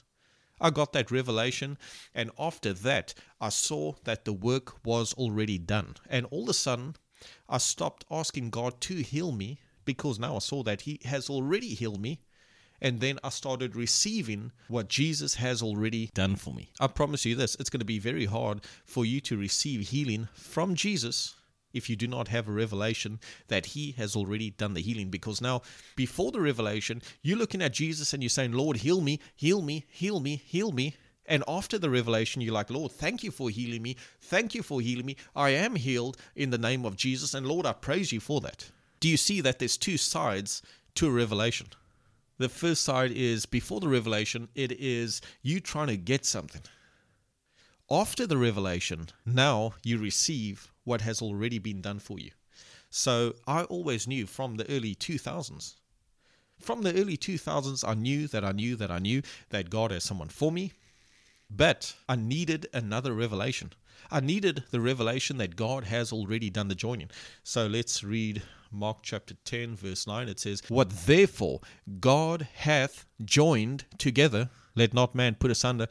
I 0.59 0.69
got 0.69 0.93
that 0.93 1.11
revelation, 1.11 1.77
and 2.13 2.31
after 2.39 2.73
that, 2.73 3.13
I 3.41 3.49
saw 3.49 3.93
that 4.03 4.25
the 4.25 4.33
work 4.33 4.85
was 4.85 5.13
already 5.13 5.57
done. 5.57 5.95
And 6.09 6.25
all 6.27 6.43
of 6.43 6.49
a 6.49 6.53
sudden, 6.53 6.95
I 7.49 7.57
stopped 7.57 8.05
asking 8.09 8.51
God 8.51 8.79
to 8.81 8.95
heal 8.95 9.31
me 9.31 9.59
because 9.83 10.19
now 10.19 10.35
I 10.35 10.39
saw 10.39 10.63
that 10.63 10.81
He 10.81 10.99
has 11.05 11.29
already 11.29 11.73
healed 11.73 12.01
me. 12.01 12.21
And 12.81 12.99
then 12.99 13.19
I 13.23 13.29
started 13.29 13.75
receiving 13.75 14.51
what 14.67 14.89
Jesus 14.89 15.35
has 15.35 15.61
already 15.61 16.11
done 16.13 16.35
for 16.35 16.53
me. 16.53 16.71
I 16.79 16.87
promise 16.87 17.25
you 17.25 17.35
this 17.35 17.55
it's 17.55 17.69
going 17.69 17.79
to 17.79 17.85
be 17.85 17.99
very 17.99 18.25
hard 18.25 18.65
for 18.85 19.05
you 19.05 19.21
to 19.21 19.37
receive 19.37 19.89
healing 19.89 20.27
from 20.33 20.75
Jesus 20.75 21.35
if 21.75 21.89
you 21.89 21.95
do 21.95 22.07
not 22.07 22.29
have 22.29 22.47
a 22.47 22.51
revelation 22.51 23.19
that 23.49 23.67
he 23.67 23.91
has 23.91 24.15
already 24.15 24.49
done 24.51 24.73
the 24.73 24.81
healing. 24.81 25.09
Because 25.09 25.41
now, 25.41 25.61
before 25.95 26.31
the 26.31 26.41
revelation, 26.41 27.01
you're 27.21 27.37
looking 27.37 27.61
at 27.61 27.73
Jesus 27.73 28.13
and 28.13 28.23
you're 28.23 28.29
saying, 28.29 28.53
Lord, 28.53 28.77
heal 28.77 29.01
me, 29.01 29.19
heal 29.35 29.61
me, 29.61 29.85
heal 29.89 30.19
me, 30.19 30.41
heal 30.45 30.71
me. 30.71 30.95
And 31.27 31.43
after 31.47 31.77
the 31.77 31.89
revelation, 31.89 32.41
you're 32.41 32.53
like, 32.53 32.69
Lord, 32.69 32.91
thank 32.91 33.23
you 33.23 33.31
for 33.31 33.49
healing 33.49 33.81
me. 33.81 33.97
Thank 34.21 34.53
you 34.53 34.63
for 34.63 34.79
healing 34.79 35.05
me. 35.05 35.17
I 35.35 35.49
am 35.49 35.75
healed 35.75 36.17
in 36.35 36.51
the 36.51 36.57
name 36.57 36.85
of 36.85 36.95
Jesus. 36.95 37.33
And 37.33 37.47
Lord, 37.47 37.65
I 37.65 37.73
praise 37.73 38.11
you 38.11 38.19
for 38.19 38.41
that. 38.41 38.69
Do 38.99 39.09
you 39.09 39.17
see 39.17 39.41
that 39.41 39.59
there's 39.59 39.77
two 39.77 39.97
sides 39.97 40.61
to 40.95 41.07
a 41.07 41.11
revelation? 41.11 41.67
The 42.37 42.49
first 42.49 42.83
side 42.83 43.11
is 43.11 43.45
before 43.45 43.79
the 43.79 43.87
revelation, 43.87 44.49
it 44.55 44.73
is 44.73 45.21
you 45.41 45.59
trying 45.59 45.87
to 45.87 45.97
get 45.97 46.25
something. 46.25 46.61
After 47.89 48.27
the 48.27 48.37
revelation, 48.37 49.09
now 49.25 49.75
you 49.83 49.97
receive 49.97 50.71
what 50.85 51.01
has 51.01 51.21
already 51.21 51.59
been 51.59 51.81
done 51.81 51.99
for 51.99 52.17
you. 52.17 52.31
So 52.89 53.35
I 53.45 53.63
always 53.63 54.07
knew 54.07 54.25
from 54.25 54.55
the 54.55 54.69
early 54.71 54.95
2000s. 54.95 55.75
From 56.61 56.81
the 56.83 56.93
early 56.99 57.17
2000s, 57.17 57.85
I 57.85 57.93
knew 57.93 58.27
that 58.27 58.45
I 58.45 58.53
knew 58.53 58.77
that 58.77 58.89
I 58.89 58.99
knew 58.99 59.21
that 59.49 59.69
God 59.69 59.91
has 59.91 60.05
someone 60.05 60.29
for 60.29 60.51
me, 60.51 60.71
but 61.49 61.93
I 62.07 62.15
needed 62.15 62.67
another 62.73 63.13
revelation. 63.13 63.73
I 64.09 64.19
needed 64.19 64.63
the 64.71 64.79
revelation 64.79 65.37
that 65.37 65.55
God 65.55 65.83
has 65.85 66.13
already 66.13 66.49
done 66.49 66.67
the 66.67 66.75
joining. 66.75 67.09
So 67.43 67.67
let's 67.67 68.03
read 68.03 68.43
Mark 68.71 68.99
chapter 69.01 69.35
10, 69.45 69.75
verse 69.75 70.07
9. 70.07 70.29
It 70.29 70.39
says, 70.39 70.61
What 70.69 70.89
therefore 70.89 71.61
God 71.99 72.47
hath 72.55 73.05
joined 73.23 73.85
together, 73.97 74.49
let 74.75 74.93
not 74.93 75.15
man 75.15 75.35
put 75.35 75.51
asunder. 75.51 75.87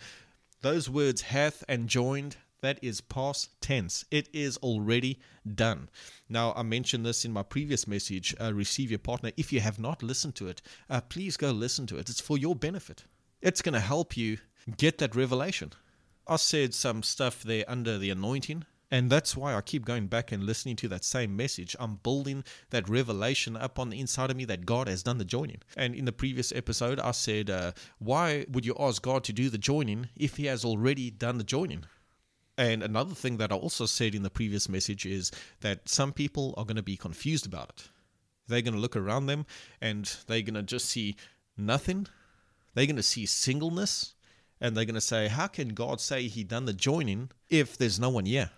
Those 0.62 0.88
words 0.88 1.22
hath 1.22 1.64
and 1.68 1.88
joined, 1.88 2.36
that 2.64 2.78
is 2.82 3.00
past 3.00 3.60
tense. 3.60 4.04
It 4.10 4.28
is 4.32 4.56
already 4.58 5.20
done. 5.54 5.90
Now, 6.28 6.52
I 6.54 6.62
mentioned 6.62 7.04
this 7.04 7.24
in 7.24 7.32
my 7.32 7.42
previous 7.42 7.86
message, 7.86 8.34
uh, 8.40 8.54
Receive 8.54 8.90
Your 8.90 8.98
Partner. 8.98 9.32
If 9.36 9.52
you 9.52 9.60
have 9.60 9.78
not 9.78 10.02
listened 10.02 10.34
to 10.36 10.48
it, 10.48 10.62
uh, 10.88 11.00
please 11.02 11.36
go 11.36 11.50
listen 11.50 11.86
to 11.88 11.98
it. 11.98 12.08
It's 12.08 12.20
for 12.20 12.38
your 12.38 12.56
benefit. 12.56 13.04
It's 13.42 13.62
going 13.62 13.74
to 13.74 13.80
help 13.80 14.16
you 14.16 14.38
get 14.78 14.98
that 14.98 15.14
revelation. 15.14 15.72
I 16.26 16.36
said 16.36 16.72
some 16.72 17.02
stuff 17.02 17.42
there 17.42 17.64
under 17.68 17.98
the 17.98 18.08
anointing, 18.08 18.64
and 18.90 19.10
that's 19.10 19.36
why 19.36 19.54
I 19.54 19.60
keep 19.60 19.84
going 19.84 20.06
back 20.06 20.32
and 20.32 20.44
listening 20.44 20.76
to 20.76 20.88
that 20.88 21.04
same 21.04 21.36
message. 21.36 21.76
I'm 21.78 21.96
building 21.96 22.44
that 22.70 22.88
revelation 22.88 23.56
up 23.56 23.78
on 23.78 23.90
the 23.90 24.00
inside 24.00 24.30
of 24.30 24.36
me 24.36 24.46
that 24.46 24.64
God 24.64 24.88
has 24.88 25.02
done 25.02 25.18
the 25.18 25.24
joining. 25.24 25.60
And 25.76 25.94
in 25.94 26.06
the 26.06 26.12
previous 26.12 26.52
episode, 26.52 26.98
I 26.98 27.10
said, 27.10 27.50
uh, 27.50 27.72
Why 27.98 28.46
would 28.48 28.64
you 28.64 28.74
ask 28.78 29.02
God 29.02 29.24
to 29.24 29.32
do 29.32 29.50
the 29.50 29.58
joining 29.58 30.08
if 30.16 30.36
He 30.36 30.46
has 30.46 30.64
already 30.64 31.10
done 31.10 31.36
the 31.36 31.44
joining? 31.44 31.84
And 32.56 32.82
another 32.82 33.14
thing 33.14 33.38
that 33.38 33.50
I 33.50 33.56
also 33.56 33.86
said 33.86 34.14
in 34.14 34.22
the 34.22 34.30
previous 34.30 34.68
message 34.68 35.06
is 35.06 35.32
that 35.60 35.88
some 35.88 36.12
people 36.12 36.54
are 36.56 36.64
going 36.64 36.76
to 36.76 36.82
be 36.82 36.96
confused 36.96 37.46
about 37.46 37.70
it. 37.70 37.88
They're 38.46 38.62
going 38.62 38.74
to 38.74 38.80
look 38.80 38.96
around 38.96 39.26
them 39.26 39.46
and 39.80 40.04
they're 40.26 40.42
going 40.42 40.54
to 40.54 40.62
just 40.62 40.86
see 40.86 41.16
nothing. 41.56 42.06
They're 42.74 42.86
going 42.86 42.96
to 42.96 43.02
see 43.02 43.26
singleness 43.26 44.14
and 44.60 44.76
they're 44.76 44.84
going 44.84 44.94
to 44.94 45.00
say, 45.00 45.28
How 45.28 45.46
can 45.46 45.68
God 45.70 46.00
say 46.00 46.28
He 46.28 46.44
done 46.44 46.64
the 46.64 46.72
joining 46.72 47.30
if 47.48 47.76
there's 47.76 47.98
no 47.98 48.10
one 48.10 48.26
here? 48.26 48.50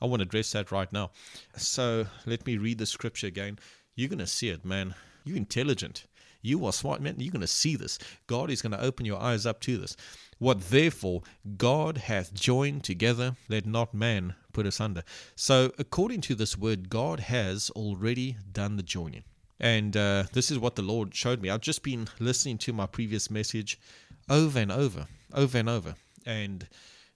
I 0.00 0.06
want 0.06 0.20
to 0.20 0.26
address 0.28 0.52
that 0.52 0.70
right 0.70 0.92
now. 0.92 1.10
So 1.56 2.06
let 2.26 2.46
me 2.46 2.58
read 2.58 2.78
the 2.78 2.86
scripture 2.86 3.26
again. 3.26 3.58
You're 3.94 4.10
going 4.10 4.18
to 4.18 4.26
see 4.26 4.50
it, 4.50 4.64
man. 4.64 4.94
You're 5.24 5.38
intelligent. 5.38 6.04
You 6.46 6.64
are 6.64 6.72
smart, 6.72 7.00
man. 7.00 7.16
You're 7.18 7.32
going 7.32 7.40
to 7.40 7.48
see 7.48 7.74
this. 7.74 7.98
God 8.28 8.50
is 8.52 8.62
going 8.62 8.70
to 8.70 8.80
open 8.80 9.04
your 9.04 9.20
eyes 9.20 9.46
up 9.46 9.60
to 9.62 9.76
this. 9.76 9.96
What 10.38 10.60
therefore 10.60 11.22
God 11.56 11.98
hath 11.98 12.32
joined 12.34 12.84
together, 12.84 13.36
let 13.48 13.66
not 13.66 13.92
man 13.92 14.36
put 14.52 14.64
asunder. 14.64 15.02
So, 15.34 15.72
according 15.76 16.20
to 16.22 16.36
this 16.36 16.56
word, 16.56 16.88
God 16.88 17.20
has 17.20 17.70
already 17.70 18.36
done 18.52 18.76
the 18.76 18.84
joining. 18.84 19.24
And 19.58 19.96
uh, 19.96 20.24
this 20.34 20.52
is 20.52 20.58
what 20.58 20.76
the 20.76 20.82
Lord 20.82 21.14
showed 21.14 21.42
me. 21.42 21.50
I've 21.50 21.62
just 21.62 21.82
been 21.82 22.06
listening 22.20 22.58
to 22.58 22.72
my 22.72 22.86
previous 22.86 23.28
message 23.28 23.80
over 24.28 24.60
and 24.60 24.70
over, 24.70 25.06
over 25.34 25.58
and 25.58 25.68
over. 25.68 25.96
And 26.26 26.68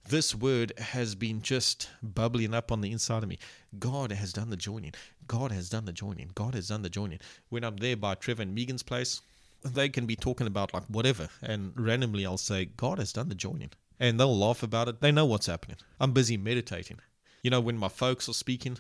this 0.08 0.34
word 0.34 0.72
has 0.78 1.14
been 1.14 1.42
just 1.42 1.88
bubbling 2.02 2.54
up 2.54 2.72
on 2.72 2.80
the 2.80 2.90
inside 2.90 3.22
of 3.22 3.28
me. 3.28 3.38
God 3.78 4.10
has 4.10 4.32
done 4.32 4.50
the 4.50 4.56
joining. 4.56 4.92
God 5.30 5.52
has 5.52 5.68
done 5.68 5.84
the 5.84 5.92
joining. 5.92 6.32
God 6.34 6.56
has 6.56 6.66
done 6.66 6.82
the 6.82 6.90
joining. 6.90 7.20
When 7.50 7.62
I'm 7.62 7.76
there 7.76 7.96
by 7.96 8.16
Trevor 8.16 8.42
and 8.42 8.52
Megan's 8.52 8.82
place, 8.82 9.20
they 9.64 9.88
can 9.88 10.04
be 10.04 10.16
talking 10.16 10.48
about 10.48 10.74
like 10.74 10.82
whatever, 10.88 11.28
and 11.40 11.72
randomly 11.76 12.26
I'll 12.26 12.36
say, 12.36 12.64
God 12.64 12.98
has 12.98 13.12
done 13.12 13.28
the 13.28 13.36
joining. 13.36 13.70
And 14.00 14.18
they'll 14.18 14.36
laugh 14.36 14.64
about 14.64 14.88
it. 14.88 15.00
They 15.00 15.12
know 15.12 15.26
what's 15.26 15.46
happening. 15.46 15.76
I'm 16.00 16.10
busy 16.10 16.36
meditating. 16.36 16.98
You 17.44 17.50
know, 17.50 17.60
when 17.60 17.78
my 17.78 17.86
folks 17.86 18.28
are 18.28 18.32
speaking, 18.32 18.78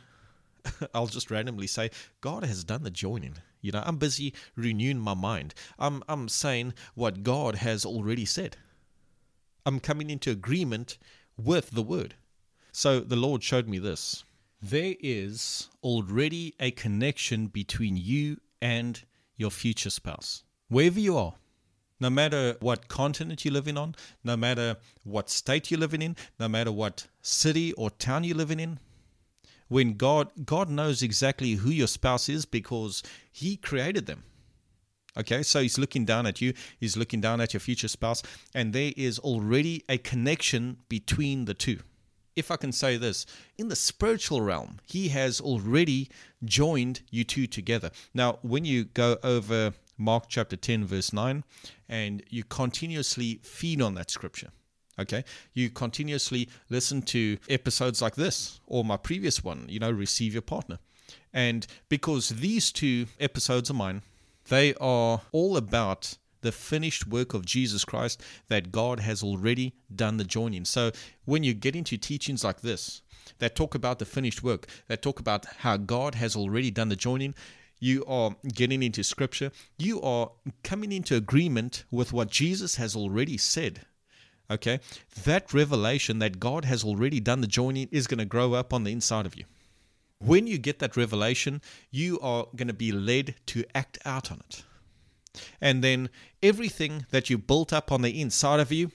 I'll 0.92 1.06
just 1.06 1.30
randomly 1.30 1.68
say, 1.68 1.92
God 2.20 2.42
has 2.42 2.64
done 2.64 2.82
the 2.82 2.90
joining. 2.90 3.36
You 3.60 3.70
know, 3.70 3.84
I'm 3.86 3.98
busy 3.98 4.34
renewing 4.56 4.98
my 4.98 5.14
mind. 5.14 5.54
I'm, 5.78 6.02
I'm 6.08 6.28
saying 6.28 6.74
what 6.96 7.22
God 7.22 7.54
has 7.54 7.84
already 7.84 8.24
said. 8.24 8.56
I'm 9.64 9.78
coming 9.78 10.10
into 10.10 10.32
agreement 10.32 10.98
with 11.36 11.70
the 11.70 11.82
word. 11.82 12.16
So 12.72 12.98
the 12.98 13.14
Lord 13.14 13.44
showed 13.44 13.68
me 13.68 13.78
this. 13.78 14.24
There 14.62 14.94
is 15.00 15.70
already 15.82 16.54
a 16.60 16.70
connection 16.70 17.46
between 17.46 17.96
you 17.96 18.36
and 18.60 19.02
your 19.36 19.50
future 19.50 19.88
spouse 19.88 20.44
wherever 20.68 21.00
you 21.00 21.16
are, 21.16 21.34
no 21.98 22.10
matter 22.10 22.56
what 22.60 22.86
continent 22.86 23.42
you're 23.42 23.54
living 23.54 23.78
on, 23.78 23.94
no 24.22 24.36
matter 24.36 24.76
what 25.02 25.30
state 25.30 25.70
you're 25.70 25.80
living 25.80 26.02
in, 26.02 26.14
no 26.38 26.46
matter 26.46 26.70
what 26.70 27.06
city 27.22 27.72
or 27.72 27.88
town 27.88 28.22
you're 28.22 28.36
living 28.36 28.60
in, 28.60 28.78
when 29.68 29.94
God 29.94 30.28
God 30.44 30.68
knows 30.68 31.02
exactly 31.02 31.52
who 31.52 31.70
your 31.70 31.86
spouse 31.86 32.28
is 32.28 32.44
because 32.44 33.02
He 33.32 33.56
created 33.56 34.04
them. 34.04 34.24
Okay, 35.16 35.42
so 35.42 35.62
He's 35.62 35.78
looking 35.78 36.04
down 36.04 36.26
at 36.26 36.42
you, 36.42 36.52
He's 36.78 36.98
looking 36.98 37.22
down 37.22 37.40
at 37.40 37.54
your 37.54 37.60
future 37.60 37.88
spouse, 37.88 38.22
and 38.54 38.74
there 38.74 38.92
is 38.94 39.18
already 39.18 39.84
a 39.88 39.96
connection 39.96 40.76
between 40.90 41.46
the 41.46 41.54
two. 41.54 41.80
If 42.36 42.50
I 42.50 42.56
can 42.56 42.72
say 42.72 42.96
this, 42.96 43.26
in 43.58 43.68
the 43.68 43.76
spiritual 43.76 44.40
realm, 44.40 44.78
He 44.84 45.08
has 45.08 45.40
already 45.40 46.08
joined 46.44 47.00
you 47.10 47.24
two 47.24 47.46
together. 47.46 47.90
Now, 48.14 48.38
when 48.42 48.64
you 48.64 48.84
go 48.84 49.18
over 49.22 49.74
Mark 50.00 50.24
chapter 50.28 50.56
10, 50.56 50.86
verse 50.86 51.12
9, 51.12 51.44
and 51.88 52.22
you 52.30 52.42
continuously 52.42 53.40
feed 53.42 53.82
on 53.82 53.94
that 53.94 54.10
scripture. 54.10 54.48
Okay, 54.98 55.24
you 55.54 55.70
continuously 55.70 56.48
listen 56.68 57.00
to 57.02 57.38
episodes 57.48 58.02
like 58.02 58.16
this 58.16 58.60
or 58.66 58.84
my 58.84 58.96
previous 58.96 59.42
one, 59.42 59.64
you 59.68 59.78
know, 59.78 59.90
Receive 59.90 60.32
Your 60.34 60.42
Partner. 60.42 60.78
And 61.32 61.66
because 61.88 62.30
these 62.30 62.72
two 62.72 63.06
episodes 63.18 63.70
of 63.70 63.76
mine, 63.76 64.02
they 64.48 64.74
are 64.74 65.22
all 65.32 65.56
about 65.56 66.18
the 66.40 66.52
finished 66.52 67.06
work 67.06 67.34
of 67.34 67.44
Jesus 67.44 67.84
Christ 67.84 68.22
that 68.48 68.72
God 68.72 69.00
has 69.00 69.22
already 69.22 69.74
done 69.94 70.16
the 70.16 70.24
joining. 70.24 70.64
So 70.64 70.90
when 71.24 71.44
you 71.44 71.54
get 71.54 71.76
into 71.76 71.96
teachings 71.96 72.44
like 72.44 72.60
this, 72.60 73.02
that 73.38 73.54
talk 73.54 73.74
about 73.74 73.98
the 73.98 74.04
finished 74.04 74.42
work, 74.42 74.66
that 74.88 75.02
talk 75.02 75.20
about 75.20 75.46
how 75.58 75.76
God 75.76 76.14
has 76.14 76.36
already 76.36 76.70
done 76.70 76.88
the 76.88 76.96
joining, 76.96 77.34
you 77.78 78.04
are 78.06 78.36
getting 78.52 78.82
into 78.82 79.02
scripture, 79.02 79.50
you 79.78 80.00
are 80.02 80.30
coming 80.62 80.92
into 80.92 81.16
agreement 81.16 81.84
with 81.90 82.12
what 82.12 82.30
Jesus 82.30 82.76
has 82.76 82.94
already 82.94 83.38
said. 83.38 83.86
Okay? 84.50 84.80
That 85.24 85.54
revelation 85.54 86.18
that 86.18 86.40
God 86.40 86.64
has 86.64 86.84
already 86.84 87.20
done 87.20 87.40
the 87.40 87.46
joining 87.46 87.88
is 87.90 88.06
going 88.06 88.18
to 88.18 88.24
grow 88.24 88.52
up 88.52 88.72
on 88.72 88.84
the 88.84 88.92
inside 88.92 89.26
of 89.26 89.36
you. 89.36 89.44
When 90.18 90.46
you 90.46 90.58
get 90.58 90.80
that 90.80 90.96
revelation, 90.96 91.62
you 91.90 92.20
are 92.20 92.46
going 92.54 92.68
to 92.68 92.74
be 92.74 92.92
led 92.92 93.36
to 93.46 93.64
act 93.74 93.98
out 94.04 94.30
on 94.30 94.40
it. 94.40 94.64
And 95.60 95.82
then 95.84 96.10
everything 96.42 97.06
that 97.10 97.30
you 97.30 97.38
built 97.38 97.72
up 97.72 97.92
on 97.92 98.02
the 98.02 98.20
inside 98.20 98.60
of 98.60 98.72
you, 98.72 98.90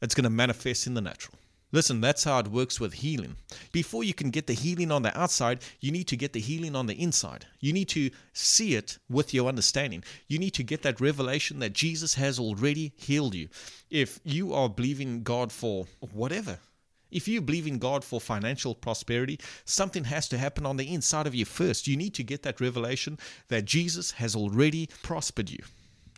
it's 0.00 0.14
going 0.14 0.24
to 0.24 0.30
manifest 0.30 0.86
in 0.86 0.94
the 0.94 1.00
natural. 1.00 1.36
Listen, 1.72 2.00
that's 2.00 2.24
how 2.24 2.38
it 2.38 2.48
works 2.48 2.78
with 2.78 2.94
healing. 2.94 3.36
Before 3.72 4.04
you 4.04 4.14
can 4.14 4.30
get 4.30 4.46
the 4.46 4.54
healing 4.54 4.92
on 4.92 5.02
the 5.02 5.18
outside, 5.18 5.62
you 5.80 5.90
need 5.90 6.06
to 6.08 6.16
get 6.16 6.32
the 6.32 6.40
healing 6.40 6.76
on 6.76 6.86
the 6.86 6.94
inside. 6.94 7.44
You 7.60 7.72
need 7.72 7.88
to 7.88 8.10
see 8.32 8.76
it 8.76 8.98
with 9.10 9.34
your 9.34 9.48
understanding. 9.48 10.04
You 10.28 10.38
need 10.38 10.54
to 10.54 10.62
get 10.62 10.82
that 10.82 11.00
revelation 11.00 11.58
that 11.58 11.72
Jesus 11.72 12.14
has 12.14 12.38
already 12.38 12.92
healed 12.96 13.34
you. 13.34 13.48
If 13.90 14.20
you 14.24 14.54
are 14.54 14.68
believing 14.68 15.22
God 15.24 15.50
for 15.50 15.86
whatever, 16.12 16.60
if 17.10 17.28
you 17.28 17.40
believe 17.40 17.66
in 17.66 17.78
God 17.78 18.04
for 18.04 18.20
financial 18.20 18.74
prosperity, 18.74 19.38
something 19.64 20.04
has 20.04 20.28
to 20.28 20.38
happen 20.38 20.66
on 20.66 20.76
the 20.76 20.92
inside 20.92 21.26
of 21.26 21.34
you 21.34 21.44
first. 21.44 21.86
You 21.86 21.96
need 21.96 22.14
to 22.14 22.22
get 22.22 22.42
that 22.42 22.60
revelation 22.60 23.18
that 23.48 23.64
Jesus 23.64 24.12
has 24.12 24.34
already 24.34 24.88
prospered 25.02 25.50
you. 25.50 25.62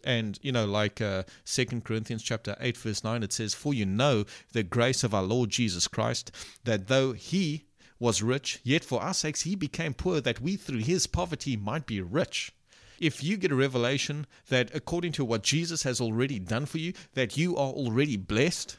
And 0.04 0.38
you 0.42 0.52
know, 0.52 0.64
like 0.64 1.00
uh, 1.00 1.24
Second 1.44 1.84
Corinthians 1.84 2.22
chapter 2.22 2.56
eight 2.60 2.76
verse 2.76 3.02
nine, 3.02 3.22
it 3.22 3.32
says, 3.32 3.52
"For 3.52 3.74
you 3.74 3.84
know 3.84 4.24
the 4.52 4.62
grace 4.62 5.02
of 5.04 5.12
our 5.12 5.24
Lord 5.24 5.50
Jesus 5.50 5.88
Christ, 5.88 6.30
that 6.64 6.86
though 6.86 7.12
He 7.12 7.64
was 7.98 8.22
rich, 8.22 8.60
yet 8.62 8.84
for 8.84 9.02
our 9.02 9.12
sakes 9.12 9.42
He 9.42 9.56
became 9.56 9.94
poor, 9.94 10.20
that 10.20 10.40
we 10.40 10.56
through 10.56 10.78
His 10.78 11.06
poverty 11.06 11.56
might 11.56 11.84
be 11.86 12.00
rich." 12.00 12.52
If 13.00 13.22
you 13.22 13.36
get 13.36 13.52
a 13.52 13.56
revelation 13.56 14.26
that 14.48 14.74
according 14.74 15.12
to 15.12 15.24
what 15.24 15.42
Jesus 15.42 15.82
has 15.84 16.00
already 16.00 16.38
done 16.38 16.66
for 16.66 16.78
you, 16.78 16.92
that 17.14 17.36
you 17.36 17.56
are 17.56 17.70
already 17.70 18.16
blessed, 18.16 18.76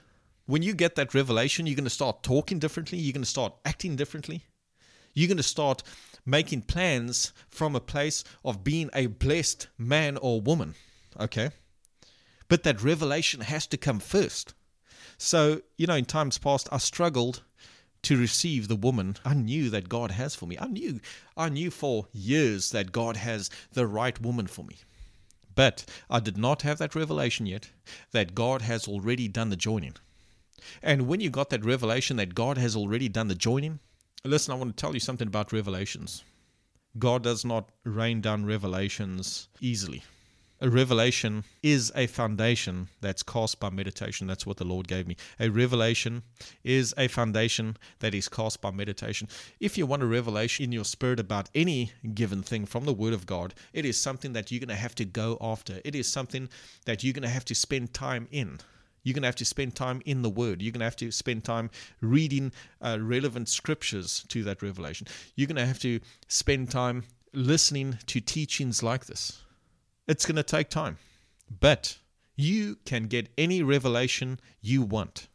when 0.49 0.63
you 0.63 0.73
get 0.73 0.95
that 0.95 1.13
revelation, 1.13 1.67
you're 1.67 1.75
going 1.75 1.83
to 1.83 1.91
start 1.91 2.23
talking 2.23 2.57
differently. 2.57 2.97
You're 2.97 3.13
going 3.13 3.21
to 3.21 3.29
start 3.29 3.53
acting 3.65 3.95
differently. 3.95 4.45
You're 5.13 5.27
going 5.27 5.37
to 5.37 5.43
start 5.43 5.83
making 6.25 6.63
plans 6.63 7.33
from 7.49 7.75
a 7.75 7.79
place 7.79 8.23
of 8.43 8.63
being 8.63 8.89
a 8.95 9.05
blessed 9.05 9.67
man 9.77 10.17
or 10.17 10.41
woman. 10.41 10.73
Okay. 11.19 11.51
But 12.47 12.63
that 12.63 12.81
revelation 12.81 13.41
has 13.41 13.67
to 13.67 13.77
come 13.77 13.99
first. 13.99 14.55
So, 15.19 15.61
you 15.77 15.85
know, 15.85 15.93
in 15.93 16.05
times 16.05 16.39
past, 16.39 16.67
I 16.71 16.79
struggled 16.79 17.43
to 18.01 18.17
receive 18.17 18.67
the 18.67 18.75
woman 18.75 19.17
I 19.23 19.35
knew 19.35 19.69
that 19.69 19.87
God 19.87 20.09
has 20.09 20.33
for 20.33 20.47
me. 20.47 20.57
I 20.59 20.65
knew, 20.65 20.99
I 21.37 21.49
knew 21.49 21.69
for 21.69 22.07
years 22.11 22.71
that 22.71 22.91
God 22.91 23.17
has 23.17 23.51
the 23.73 23.85
right 23.85 24.19
woman 24.19 24.47
for 24.47 24.65
me. 24.65 24.77
But 25.53 25.85
I 26.09 26.19
did 26.19 26.39
not 26.39 26.63
have 26.63 26.79
that 26.79 26.95
revelation 26.95 27.45
yet 27.45 27.69
that 28.13 28.33
God 28.33 28.63
has 28.63 28.87
already 28.87 29.27
done 29.27 29.49
the 29.51 29.55
joining. 29.55 29.93
And 30.81 31.07
when 31.07 31.19
you 31.19 31.29
got 31.29 31.49
that 31.49 31.65
revelation 31.65 32.17
that 32.17 32.35
God 32.35 32.57
has 32.57 32.75
already 32.75 33.09
done 33.09 33.27
the 33.27 33.35
joining, 33.35 33.79
listen, 34.23 34.53
I 34.53 34.57
want 34.57 34.75
to 34.75 34.81
tell 34.81 34.93
you 34.93 34.99
something 34.99 35.27
about 35.27 35.53
revelations. 35.53 36.23
God 36.97 37.23
does 37.23 37.45
not 37.45 37.69
rain 37.83 38.21
down 38.21 38.45
revelations 38.45 39.47
easily. 39.61 40.03
A 40.61 40.69
revelation 40.69 41.45
is 41.63 41.89
a 41.95 42.05
foundation 42.05 42.89
that's 42.99 43.23
cast 43.23 43.61
by 43.61 43.69
meditation. 43.69 44.27
That's 44.27 44.45
what 44.45 44.57
the 44.57 44.65
Lord 44.65 44.89
gave 44.89 45.07
me. 45.07 45.15
A 45.39 45.47
revelation 45.47 46.23
is 46.65 46.93
a 46.97 47.07
foundation 47.07 47.77
that 47.99 48.13
is 48.13 48.27
cast 48.27 48.59
by 48.59 48.71
meditation. 48.71 49.29
If 49.61 49.77
you 49.77 49.85
want 49.85 50.03
a 50.03 50.05
revelation 50.05 50.65
in 50.65 50.73
your 50.73 50.83
spirit 50.83 51.17
about 51.17 51.49
any 51.55 51.93
given 52.13 52.43
thing 52.43 52.65
from 52.65 52.83
the 52.83 52.93
Word 52.93 53.13
of 53.13 53.25
God, 53.25 53.53
it 53.71 53.85
is 53.85 54.01
something 54.01 54.33
that 54.33 54.51
you're 54.51 54.59
going 54.59 54.67
to 54.67 54.75
have 54.75 54.95
to 54.95 55.05
go 55.05 55.37
after. 55.39 55.79
It 55.85 55.95
is 55.95 56.09
something 56.09 56.49
that 56.85 57.05
you're 57.05 57.13
going 57.13 57.23
to 57.23 57.29
have 57.29 57.45
to 57.45 57.55
spend 57.55 57.93
time 57.93 58.27
in. 58.29 58.59
You're 59.03 59.13
going 59.13 59.23
to 59.23 59.27
have 59.27 59.35
to 59.37 59.45
spend 59.45 59.75
time 59.75 60.01
in 60.05 60.21
the 60.21 60.29
Word. 60.29 60.61
You're 60.61 60.71
going 60.71 60.79
to 60.79 60.85
have 60.85 60.95
to 60.97 61.11
spend 61.11 61.43
time 61.43 61.69
reading 62.01 62.51
uh, 62.81 62.97
relevant 62.99 63.49
scriptures 63.49 64.25
to 64.29 64.43
that 64.43 64.61
revelation. 64.61 65.07
You're 65.35 65.47
going 65.47 65.55
to 65.57 65.65
have 65.65 65.79
to 65.79 65.99
spend 66.27 66.71
time 66.71 67.03
listening 67.33 67.97
to 68.07 68.19
teachings 68.19 68.83
like 68.83 69.05
this. 69.05 69.41
It's 70.07 70.25
going 70.25 70.37
to 70.37 70.43
take 70.43 70.69
time, 70.69 70.97
but 71.59 71.97
you 72.35 72.77
can 72.85 73.07
get 73.07 73.29
any 73.37 73.61
revelation 73.61 74.39
you 74.61 74.81
want. 74.81 75.27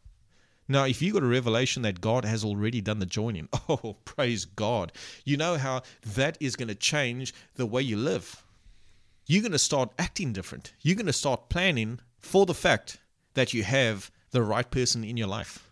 Now, 0.67 0.85
if 0.85 1.01
you 1.01 1.13
got 1.13 1.21
a 1.21 1.27
revelation 1.27 1.83
that 1.83 2.01
God 2.01 2.25
has 2.25 2.43
already 2.43 2.81
done 2.81 2.99
the 2.99 3.05
joining, 3.05 3.47
oh, 3.69 3.97
praise 4.05 4.45
God. 4.45 4.91
You 5.23 5.37
know 5.37 5.57
how 5.57 5.83
that 6.15 6.37
is 6.39 6.55
going 6.55 6.69
to 6.69 6.75
change 6.75 7.33
the 7.55 7.65
way 7.65 7.83
you 7.83 7.97
live. 7.97 8.43
You're 9.27 9.43
going 9.43 9.51
to 9.51 9.59
start 9.59 9.91
acting 9.99 10.33
different. 10.33 10.73
You're 10.81 10.95
going 10.95 11.05
to 11.05 11.13
start 11.13 11.49
planning 11.49 11.99
for 12.19 12.45
the 12.45 12.53
fact 12.53 12.97
that 13.35 13.53
you 13.53 13.63
have 13.63 14.11
the 14.31 14.41
right 14.41 14.69
person 14.69 15.03
in 15.03 15.15
your 15.15 15.27
life. 15.27 15.69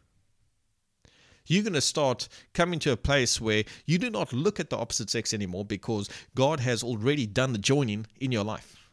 You're 1.46 1.63
going 1.63 1.74
to 1.74 1.82
start 1.82 2.29
coming 2.53 2.79
to 2.79 2.91
a 2.93 2.98
place 2.98 3.41
where 3.41 3.65
you 3.86 3.98
do 3.98 4.10
not 4.10 4.32
look 4.32 4.60
at 4.60 4.70
the 4.70 4.77
opposite 4.77 5.10
sex 5.10 5.34
anymore 5.34 5.65
because 5.65 6.10
God 6.36 6.62
has 6.62 6.84
already 6.84 7.25
done 7.25 7.51
the 7.51 7.60
joining 7.60 8.05
in 8.20 8.32
your 8.32 8.46
life. 8.46 8.89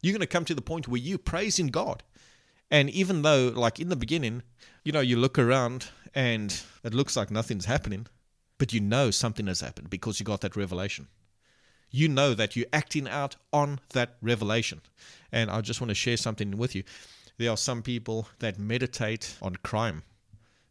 You're 0.00 0.12
going 0.12 0.20
to 0.20 0.26
come 0.26 0.44
to 0.46 0.54
the 0.54 0.62
point 0.62 0.88
where 0.88 1.00
you're 1.00 1.18
praising 1.18 1.68
God. 1.68 2.02
And 2.70 2.90
even 2.90 3.22
though, 3.22 3.52
like 3.54 3.78
in 3.78 3.88
the 3.88 3.96
beginning, 3.96 4.42
you 4.82 4.90
know, 4.90 5.00
you 5.00 5.16
look 5.16 5.38
around 5.38 5.90
and 6.14 6.60
it 6.82 6.92
looks 6.92 7.16
like 7.16 7.30
nothing's 7.30 7.66
happening, 7.66 8.06
but 8.58 8.72
you 8.72 8.80
know 8.80 9.10
something 9.12 9.46
has 9.46 9.60
happened 9.60 9.90
because 9.90 10.18
you 10.18 10.26
got 10.26 10.40
that 10.40 10.56
revelation. 10.56 11.06
You 11.90 12.08
know 12.08 12.34
that 12.34 12.56
you're 12.56 12.66
acting 12.72 13.06
out 13.06 13.36
on 13.52 13.78
that 13.92 14.16
revelation. 14.22 14.80
And 15.30 15.50
I 15.50 15.60
just 15.60 15.80
want 15.80 15.90
to 15.90 15.94
share 15.94 16.16
something 16.16 16.56
with 16.56 16.74
you. 16.74 16.82
There 17.42 17.50
are 17.50 17.56
some 17.56 17.82
people 17.82 18.28
that 18.38 18.56
meditate 18.56 19.36
on 19.42 19.56
crime. 19.56 20.04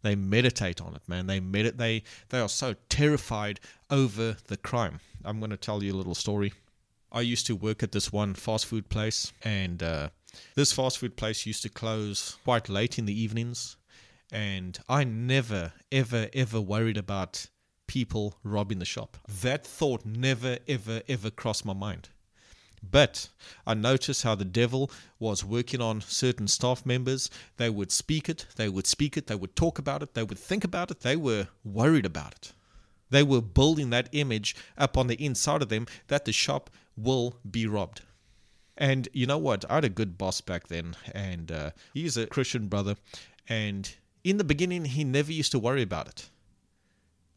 They 0.03 0.15
meditate 0.15 0.79
on 0.79 0.95
it, 0.95 1.01
man. 1.05 1.27
They 1.27 1.41
medit 1.41 1.75
they 1.75 2.03
they 2.29 2.39
are 2.39 2.47
so 2.47 2.75
terrified 2.87 3.59
over 3.89 4.37
the 4.47 4.55
crime. 4.55 5.01
I'm 5.25 5.39
going 5.39 5.51
to 5.51 5.57
tell 5.57 5.83
you 5.83 5.93
a 5.93 5.97
little 5.97 6.15
story. 6.15 6.53
I 7.11 7.19
used 7.21 7.45
to 7.47 7.57
work 7.57 7.83
at 7.83 7.91
this 7.91 8.13
one 8.13 8.35
fast 8.35 8.67
food 8.67 8.87
place, 8.87 9.33
and 9.43 9.83
uh, 9.83 10.11
this 10.55 10.71
fast 10.71 10.99
food 10.99 11.17
place 11.17 11.45
used 11.45 11.61
to 11.63 11.69
close 11.69 12.37
quite 12.45 12.69
late 12.69 12.97
in 12.97 13.05
the 13.05 13.21
evenings. 13.21 13.75
And 14.31 14.79
I 14.87 15.03
never, 15.03 15.73
ever, 15.91 16.29
ever 16.33 16.61
worried 16.61 16.95
about 16.95 17.47
people 17.85 18.35
robbing 18.45 18.79
the 18.79 18.85
shop. 18.85 19.17
That 19.41 19.67
thought 19.67 20.05
never, 20.05 20.59
ever, 20.69 21.01
ever 21.09 21.31
crossed 21.31 21.65
my 21.65 21.73
mind. 21.73 22.07
But 22.83 23.29
I 23.65 23.73
noticed 23.73 24.23
how 24.23 24.35
the 24.35 24.45
devil 24.45 24.89
was 25.19 25.45
working 25.45 25.81
on 25.81 26.01
certain 26.01 26.47
staff 26.47 26.85
members. 26.85 27.29
They 27.57 27.69
would 27.69 27.91
speak 27.91 28.27
it, 28.27 28.47
they 28.55 28.69
would 28.69 28.87
speak 28.87 29.17
it, 29.17 29.27
they 29.27 29.35
would 29.35 29.55
talk 29.55 29.77
about 29.77 30.01
it, 30.01 30.13
they 30.13 30.23
would 30.23 30.39
think 30.39 30.63
about 30.63 30.91
it, 30.91 31.01
they 31.01 31.15
were 31.15 31.47
worried 31.63 32.05
about 32.05 32.33
it. 32.33 32.53
They 33.11 33.23
were 33.23 33.41
building 33.41 33.89
that 33.91 34.09
image 34.13 34.55
up 34.77 34.97
on 34.97 35.07
the 35.07 35.23
inside 35.23 35.61
of 35.61 35.69
them 35.69 35.85
that 36.07 36.25
the 36.25 36.31
shop 36.31 36.69
will 36.95 37.35
be 37.49 37.67
robbed. 37.67 38.01
And 38.77 39.07
you 39.13 39.27
know 39.27 39.37
what? 39.37 39.63
I 39.69 39.75
had 39.75 39.85
a 39.85 39.89
good 39.89 40.17
boss 40.17 40.41
back 40.41 40.67
then, 40.67 40.95
and 41.13 41.51
uh, 41.51 41.71
he's 41.93 42.17
a 42.17 42.25
Christian 42.25 42.67
brother. 42.67 42.95
And 43.47 43.93
in 44.23 44.37
the 44.37 44.43
beginning, 44.43 44.85
he 44.85 45.03
never 45.03 45.31
used 45.31 45.51
to 45.51 45.59
worry 45.59 45.81
about 45.81 46.07
it. 46.07 46.29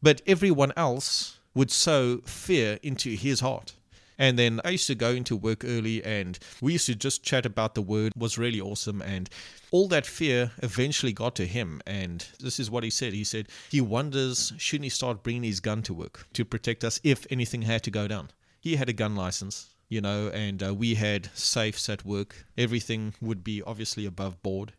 But 0.01 0.21
everyone 0.25 0.71
else 0.77 1.39
would 1.53 1.71
sow 1.71 2.21
fear 2.25 2.79
into 2.81 3.11
his 3.11 3.41
heart. 3.41 3.73
And 4.17 4.39
then 4.39 4.61
I 4.63 4.69
used 4.69 4.87
to 4.87 4.95
go 4.95 5.11
into 5.11 5.35
work 5.35 5.63
early 5.65 6.03
and 6.03 6.39
we 6.61 6.73
used 6.73 6.85
to 6.85 6.95
just 6.95 7.23
chat 7.23 7.45
about 7.45 7.75
the 7.75 7.81
word 7.81 8.13
was 8.15 8.37
really 8.37 8.61
awesome 8.61 9.01
and 9.01 9.29
all 9.71 9.87
that 9.89 10.05
fear 10.05 10.51
eventually 10.63 11.11
got 11.11 11.35
to 11.35 11.45
him 11.45 11.81
and 11.85 12.25
this 12.39 12.59
is 12.59 12.71
what 12.71 12.83
he 12.83 12.89
said. 12.89 13.13
He 13.13 13.23
said 13.23 13.49
he 13.69 13.81
wonders 13.81 14.53
shouldn't 14.57 14.85
he 14.85 14.89
start 14.89 15.23
bringing 15.23 15.43
his 15.43 15.59
gun 15.59 15.81
to 15.83 15.93
work 15.93 16.27
to 16.33 16.45
protect 16.45 16.83
us 16.83 16.99
if 17.03 17.27
anything 17.29 17.63
had 17.63 17.83
to 17.83 17.91
go 17.91 18.07
down. 18.07 18.29
He 18.61 18.77
had 18.77 18.89
a 18.89 18.93
gun 18.93 19.15
license 19.15 19.67
you 19.89 20.01
know, 20.01 20.29
and 20.29 20.63
uh, 20.63 20.73
we 20.73 20.95
had 20.95 21.29
safes 21.33 21.89
at 21.89 22.05
work. 22.05 22.45
Everything 22.57 23.13
would 23.21 23.43
be 23.43 23.61
obviously 23.61 24.05
above 24.05 24.41
board. 24.41 24.73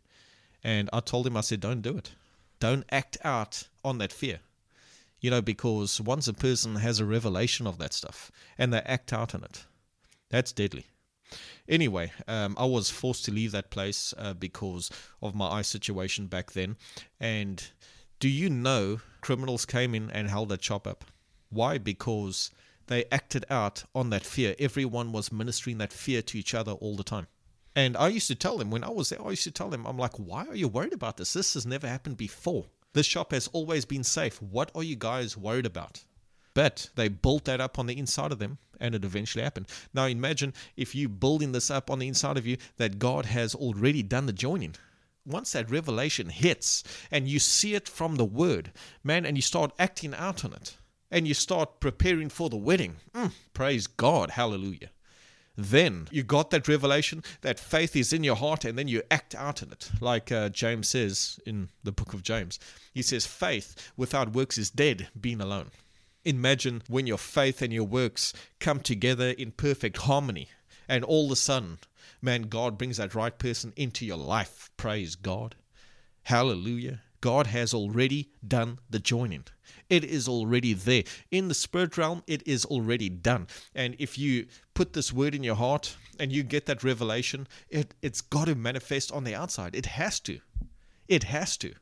And 0.63 0.89
I 0.91 0.99
told 0.99 1.25
him, 1.25 1.37
I 1.37 1.41
said, 1.41 1.61
don't 1.61 1.81
do 1.81 1.97
it. 1.97 2.11
Don't 2.59 2.85
act 2.91 3.17
out 3.23 3.63
on 3.85 3.99
that 3.99 4.11
fear 4.11 4.39
you 5.19 5.29
know, 5.31 5.41
because 5.41 5.99
once 6.01 6.27
a 6.27 6.33
person 6.33 6.75
has 6.75 6.99
a 6.99 7.05
revelation 7.05 7.67
of 7.67 7.77
that 7.79 7.93
stuff 7.93 8.31
and 8.57 8.73
they 8.73 8.79
act 8.79 9.13
out 9.13 9.33
on 9.33 9.43
it, 9.43 9.65
that's 10.29 10.51
deadly. 10.51 10.85
Anyway, 11.67 12.11
um, 12.27 12.55
I 12.57 12.65
was 12.65 12.89
forced 12.89 13.25
to 13.25 13.31
leave 13.31 13.51
that 13.51 13.71
place 13.71 14.13
uh, 14.17 14.33
because 14.33 14.89
of 15.21 15.35
my 15.35 15.47
eye 15.47 15.61
situation 15.63 16.27
back 16.27 16.51
then. 16.51 16.77
And 17.19 17.61
do 18.19 18.29
you 18.29 18.49
know 18.49 19.01
criminals 19.21 19.65
came 19.65 19.93
in 19.93 20.09
and 20.11 20.29
held 20.29 20.49
that 20.49 20.63
shop 20.63 20.87
up? 20.87 21.03
Why? 21.49 21.77
Because 21.77 22.51
they 22.87 23.05
acted 23.11 23.45
out 23.49 23.83
on 23.93 24.09
that 24.11 24.25
fear. 24.25 24.55
Everyone 24.59 25.11
was 25.11 25.31
ministering 25.31 25.77
that 25.79 25.91
fear 25.91 26.21
to 26.21 26.39
each 26.39 26.53
other 26.53 26.71
all 26.71 26.95
the 26.95 27.03
time. 27.03 27.27
And 27.75 27.95
I 27.95 28.07
used 28.07 28.27
to 28.27 28.35
tell 28.35 28.57
them 28.57 28.71
when 28.71 28.83
I 28.83 28.89
was 28.89 29.09
there, 29.09 29.21
I 29.23 29.31
used 29.31 29.43
to 29.43 29.51
tell 29.51 29.69
them, 29.69 29.85
I'm 29.85 29.99
like, 29.99 30.17
why 30.17 30.47
are 30.47 30.55
you 30.55 30.67
worried 30.67 30.93
about 30.93 31.17
this? 31.17 31.33
This 31.33 31.53
has 31.53 31.65
never 31.65 31.87
happened 31.87 32.17
before. 32.17 32.65
This 32.93 33.05
shop 33.05 33.31
has 33.31 33.47
always 33.49 33.85
been 33.85 34.03
safe. 34.03 34.41
What 34.41 34.71
are 34.73 34.83
you 34.83 34.95
guys 34.95 35.37
worried 35.37 35.65
about? 35.65 36.03
But 36.53 36.89
they 36.95 37.07
built 37.07 37.45
that 37.45 37.61
up 37.61 37.77
on 37.77 37.85
the 37.85 37.97
inside 37.97 38.31
of 38.31 38.39
them 38.39 38.57
and 38.79 38.95
it 38.95 39.05
eventually 39.05 39.43
happened. 39.43 39.67
Now 39.93 40.05
imagine 40.05 40.53
if 40.75 40.95
you 40.95 41.07
building 41.07 41.51
this 41.51 41.69
up 41.69 41.91
on 41.91 41.99
the 41.99 42.07
inside 42.07 42.37
of 42.37 42.47
you 42.47 42.57
that 42.77 42.99
God 42.99 43.25
has 43.25 43.53
already 43.53 44.01
done 44.01 44.25
the 44.25 44.33
joining. 44.33 44.75
Once 45.25 45.51
that 45.51 45.69
revelation 45.69 46.29
hits 46.29 46.83
and 47.11 47.27
you 47.27 47.37
see 47.37 47.75
it 47.75 47.87
from 47.87 48.15
the 48.15 48.25
word, 48.25 48.71
man, 49.03 49.25
and 49.25 49.37
you 49.37 49.41
start 49.41 49.71
acting 49.77 50.15
out 50.15 50.43
on 50.43 50.53
it 50.53 50.77
and 51.11 51.27
you 51.27 51.33
start 51.33 51.79
preparing 51.79 52.29
for 52.29 52.49
the 52.49 52.57
wedding. 52.57 52.95
Mm, 53.13 53.31
praise 53.53 53.85
God. 53.85 54.31
Hallelujah 54.31 54.89
then 55.57 56.07
you 56.11 56.21
got 56.21 56.51
that 56.51 56.67
revelation 56.67 57.23
that 57.41 57.59
faith 57.59 57.95
is 57.95 58.13
in 58.13 58.23
your 58.23 58.35
heart 58.35 58.63
and 58.63 58.77
then 58.77 58.87
you 58.87 59.01
act 59.09 59.33
out 59.33 59.63
in 59.63 59.71
it. 59.71 59.89
Like 59.99 60.31
uh, 60.31 60.49
james 60.49 60.87
says 60.87 61.39
in 61.45 61.69
the 61.83 61.91
book 61.91 62.13
of 62.13 62.23
james 62.23 62.59
he 62.93 63.01
says 63.01 63.25
faith 63.25 63.91
without 63.97 64.33
works 64.33 64.57
is 64.57 64.69
dead 64.69 65.09
being 65.19 65.41
alone. 65.41 65.71
Imagine 66.23 66.83
when 66.87 67.07
your 67.07 67.17
faith 67.17 67.61
and 67.61 67.73
your 67.73 67.85
works 67.85 68.33
come 68.59 68.79
together 68.79 69.29
in 69.29 69.51
perfect 69.51 69.97
harmony 69.97 70.49
and 70.87 71.03
all 71.03 71.25
of 71.25 71.31
a 71.31 71.35
sudden 71.35 71.79
man 72.21 72.43
god 72.43 72.77
brings 72.77 72.97
that 72.97 73.15
right 73.15 73.37
person 73.39 73.73
into 73.75 74.05
your 74.05 74.17
life. 74.17 74.69
Praise 74.77 75.15
god. 75.15 75.55
Hallelujah 76.23 77.01
God 77.21 77.47
has 77.47 77.73
already 77.73 78.29
done 78.47 78.79
the 78.89 78.99
joining. 78.99 79.45
It 79.89 80.03
is 80.03 80.27
already 80.27 80.73
there. 80.73 81.03
In 81.31 81.47
the 81.47 81.53
spirit 81.53 81.97
realm, 81.97 82.23
it 82.27 82.45
is 82.47 82.65
already 82.65 83.09
done. 83.09 83.47
And 83.73 83.95
if 83.99 84.17
you 84.17 84.47
put 84.73 84.93
this 84.93 85.13
word 85.13 85.33
in 85.33 85.43
your 85.43 85.55
heart 85.55 85.95
and 86.19 86.31
you 86.31 86.43
get 86.43 86.65
that 86.65 86.83
revelation, 86.83 87.47
it, 87.69 87.93
it's 88.01 88.21
got 88.21 88.45
to 88.45 88.55
manifest 88.55 89.11
on 89.11 89.23
the 89.23 89.35
outside. 89.35 89.75
It 89.75 89.85
has 89.85 90.19
to. 90.21 90.39
It 91.07 91.23
has 91.23 91.57
to. 91.57 91.73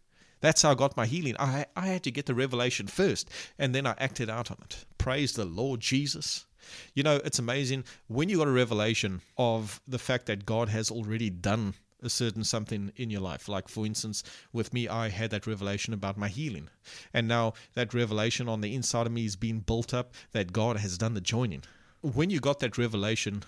That's 0.42 0.62
how 0.62 0.72
I 0.72 0.76
got 0.76 0.98
my 0.98 1.06
healing. 1.06 1.36
I, 1.40 1.66
I 1.76 1.88
had 1.88 2.04
to 2.04 2.12
get 2.12 2.28
the 2.28 2.36
revelation 2.36 2.88
first, 2.88 3.30
and 3.58 3.74
then 3.74 3.88
I 3.88 3.96
acted 3.98 4.30
out 4.30 4.52
on 4.52 4.58
it. 4.64 4.86
Praise 4.98 5.34
the 5.34 5.46
Lord 5.46 5.80
Jesus. 5.80 6.46
You 6.94 7.04
know, 7.04 7.20
it's 7.26 7.40
amazing 7.40 7.86
when 8.08 8.30
you 8.30 8.38
got 8.38 8.48
a 8.48 8.52
revelation 8.52 9.22
of 9.38 9.82
the 9.88 10.00
fact 10.00 10.26
that 10.28 10.46
God 10.46 10.70
has 10.70 10.92
already 10.92 11.30
done 11.30 11.74
a 12.06 12.10
certain 12.10 12.44
something 12.44 12.92
in 12.96 13.10
your 13.10 13.22
life. 13.22 13.48
Like, 13.48 13.68
for 13.68 13.86
instance, 13.86 14.24
with 14.54 14.74
me, 14.74 14.88
I 14.88 15.10
had 15.10 15.32
that 15.32 15.48
revelation 15.48 15.94
about 15.94 16.18
my 16.18 16.28
healing. 16.28 16.70
And 17.14 17.28
now 17.28 17.54
that 17.74 17.94
revelation 17.94 18.48
on 18.48 18.62
the 18.62 18.76
inside 18.76 19.06
of 19.08 19.12
me 19.12 19.26
is 19.26 19.36
being 19.36 19.60
built 19.60 19.94
up 19.94 20.14
that 20.32 20.54
God 20.54 20.78
has 20.78 20.98
done 20.98 21.14
the 21.14 21.22
joining. 21.22 21.64
When 22.02 22.30
you 22.30 22.40
got 22.40 22.60
that 22.60 22.78
revelation, 22.78 23.44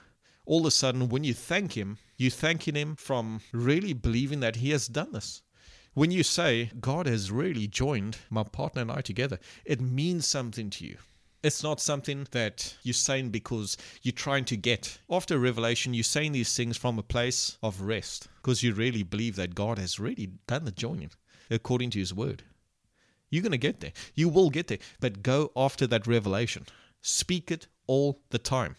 all 0.46 0.62
of 0.62 0.66
a 0.66 0.72
sudden, 0.72 1.10
when 1.10 1.24
you 1.24 1.34
thank 1.34 1.74
Him, 1.74 1.98
you're 2.18 2.32
thanking 2.32 2.76
Him 2.76 2.96
from 2.96 3.42
really 3.52 3.94
believing 3.94 4.40
that 4.40 4.58
He 4.58 4.72
has 4.72 4.88
done 4.88 5.12
this. 5.12 5.42
When 5.94 6.12
you 6.12 6.24
say, 6.24 6.72
God 6.80 7.08
has 7.08 7.32
really 7.32 7.68
joined 7.68 8.18
my 8.30 8.44
partner 8.44 8.84
and 8.84 8.92
I 8.92 9.02
together, 9.02 9.40
it 9.66 9.82
means 9.82 10.28
something 10.28 10.70
to 10.70 10.86
you. 10.86 10.98
It's 11.44 11.64
not 11.64 11.80
something 11.80 12.28
that 12.32 12.76
you're 12.84 12.94
saying 12.94 13.30
because 13.30 13.78
you're 14.02 14.12
trying 14.12 14.46
to 14.46 14.58
get. 14.58 14.98
After 15.10 15.38
revelation, 15.38 15.94
you're 15.94 16.04
saying 16.04 16.32
these 16.32 16.56
things 16.56 16.78
from 16.78 16.98
a 16.98 17.04
place 17.04 17.58
of 17.62 17.82
rest 17.82 18.28
because 18.38 18.64
you 18.64 18.74
really 18.74 19.04
believe 19.04 19.36
that 19.36 19.56
God 19.56 19.78
has 19.78 20.00
really 20.00 20.32
done 20.48 20.66
the 20.66 20.72
joining 20.72 21.12
according 21.52 21.92
to 21.92 22.00
His 22.00 22.14
word. 22.14 22.44
You're 23.30 23.44
going 23.44 23.52
to 23.52 23.58
get 23.58 23.82
there. 23.82 23.94
You 24.16 24.30
will 24.30 24.50
get 24.50 24.68
there. 24.68 24.80
But 25.00 25.22
go 25.22 25.52
after 25.56 25.86
that 25.88 26.08
revelation. 26.08 26.66
Speak 27.02 27.52
it, 27.52 27.68
all 27.88 28.22
the 28.30 28.40
time. 28.40 28.76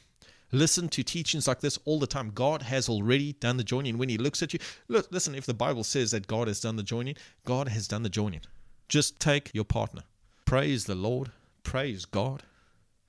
Listen 0.51 0.89
to 0.89 1.03
teachings 1.03 1.47
like 1.47 1.61
this 1.61 1.79
all 1.85 1.99
the 1.99 2.07
time. 2.07 2.31
God 2.35 2.63
has 2.63 2.89
already 2.89 3.35
done 3.35 3.59
the 3.59 3.65
joining. 3.65 3.99
When 3.99 4.09
He 4.09 4.19
looks 4.19 4.43
at 4.43 4.53
you, 4.53 4.59
look, 4.89 5.07
listen, 5.11 5.35
if 5.35 5.47
the 5.47 5.55
Bible 5.55 5.85
says 5.85 6.11
that 6.13 6.27
God 6.27 6.49
has 6.49 6.61
done 6.61 6.77
the 6.77 6.83
joining, 6.83 7.17
God 7.45 7.69
has 7.69 7.87
done 7.87 8.03
the 8.03 8.09
joining. 8.09 8.41
Just 8.89 9.21
take 9.21 9.51
your 9.55 9.65
partner. 9.65 10.03
Praise 10.47 10.87
the 10.87 10.95
Lord. 10.95 11.31
Praise 11.69 12.07
God. 12.07 12.45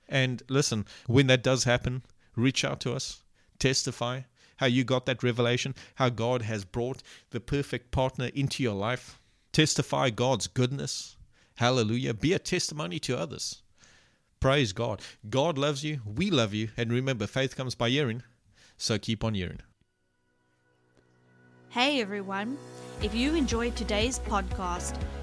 And 0.06 0.42
listen, 0.50 0.84
when 1.06 1.28
that 1.28 1.42
does 1.42 1.64
happen, 1.64 2.02
reach 2.36 2.62
out 2.62 2.78
to 2.80 2.92
us, 2.92 3.22
testify 3.58 4.20
how 4.58 4.66
you 4.66 4.84
got 4.84 5.06
that 5.06 5.22
revelation, 5.22 5.74
how 5.94 6.10
God 6.10 6.42
has 6.42 6.66
brought 6.66 7.02
the 7.30 7.40
perfect 7.40 7.90
partner 7.90 8.26
into 8.34 8.62
your 8.62 8.74
life. 8.74 9.18
Testify 9.52 10.10
God's 10.10 10.46
goodness. 10.46 11.16
Hallelujah. 11.54 12.12
Be 12.12 12.34
a 12.34 12.38
testimony 12.38 12.98
to 12.98 13.18
others. 13.18 13.62
Praise 14.40 14.74
God. 14.74 15.00
God 15.30 15.56
loves 15.56 15.82
you. 15.82 16.02
We 16.04 16.30
love 16.30 16.52
you. 16.52 16.68
And 16.76 16.92
remember, 16.92 17.26
faith 17.26 17.56
comes 17.56 17.74
by 17.74 17.88
hearing. 17.88 18.22
So 18.76 18.98
keep 18.98 19.24
on 19.24 19.32
hearing. 19.32 19.60
Hey 21.70 22.02
everyone. 22.02 22.58
If 23.02 23.14
you 23.14 23.34
enjoyed 23.34 23.74
today's 23.74 24.18
podcast, 24.18 25.00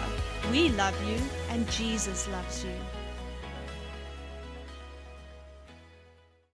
we 0.51 0.69
love 0.69 0.95
you 1.07 1.17
and 1.51 1.69
Jesus 1.69 2.27
loves 2.29 2.63
you. 2.63 2.96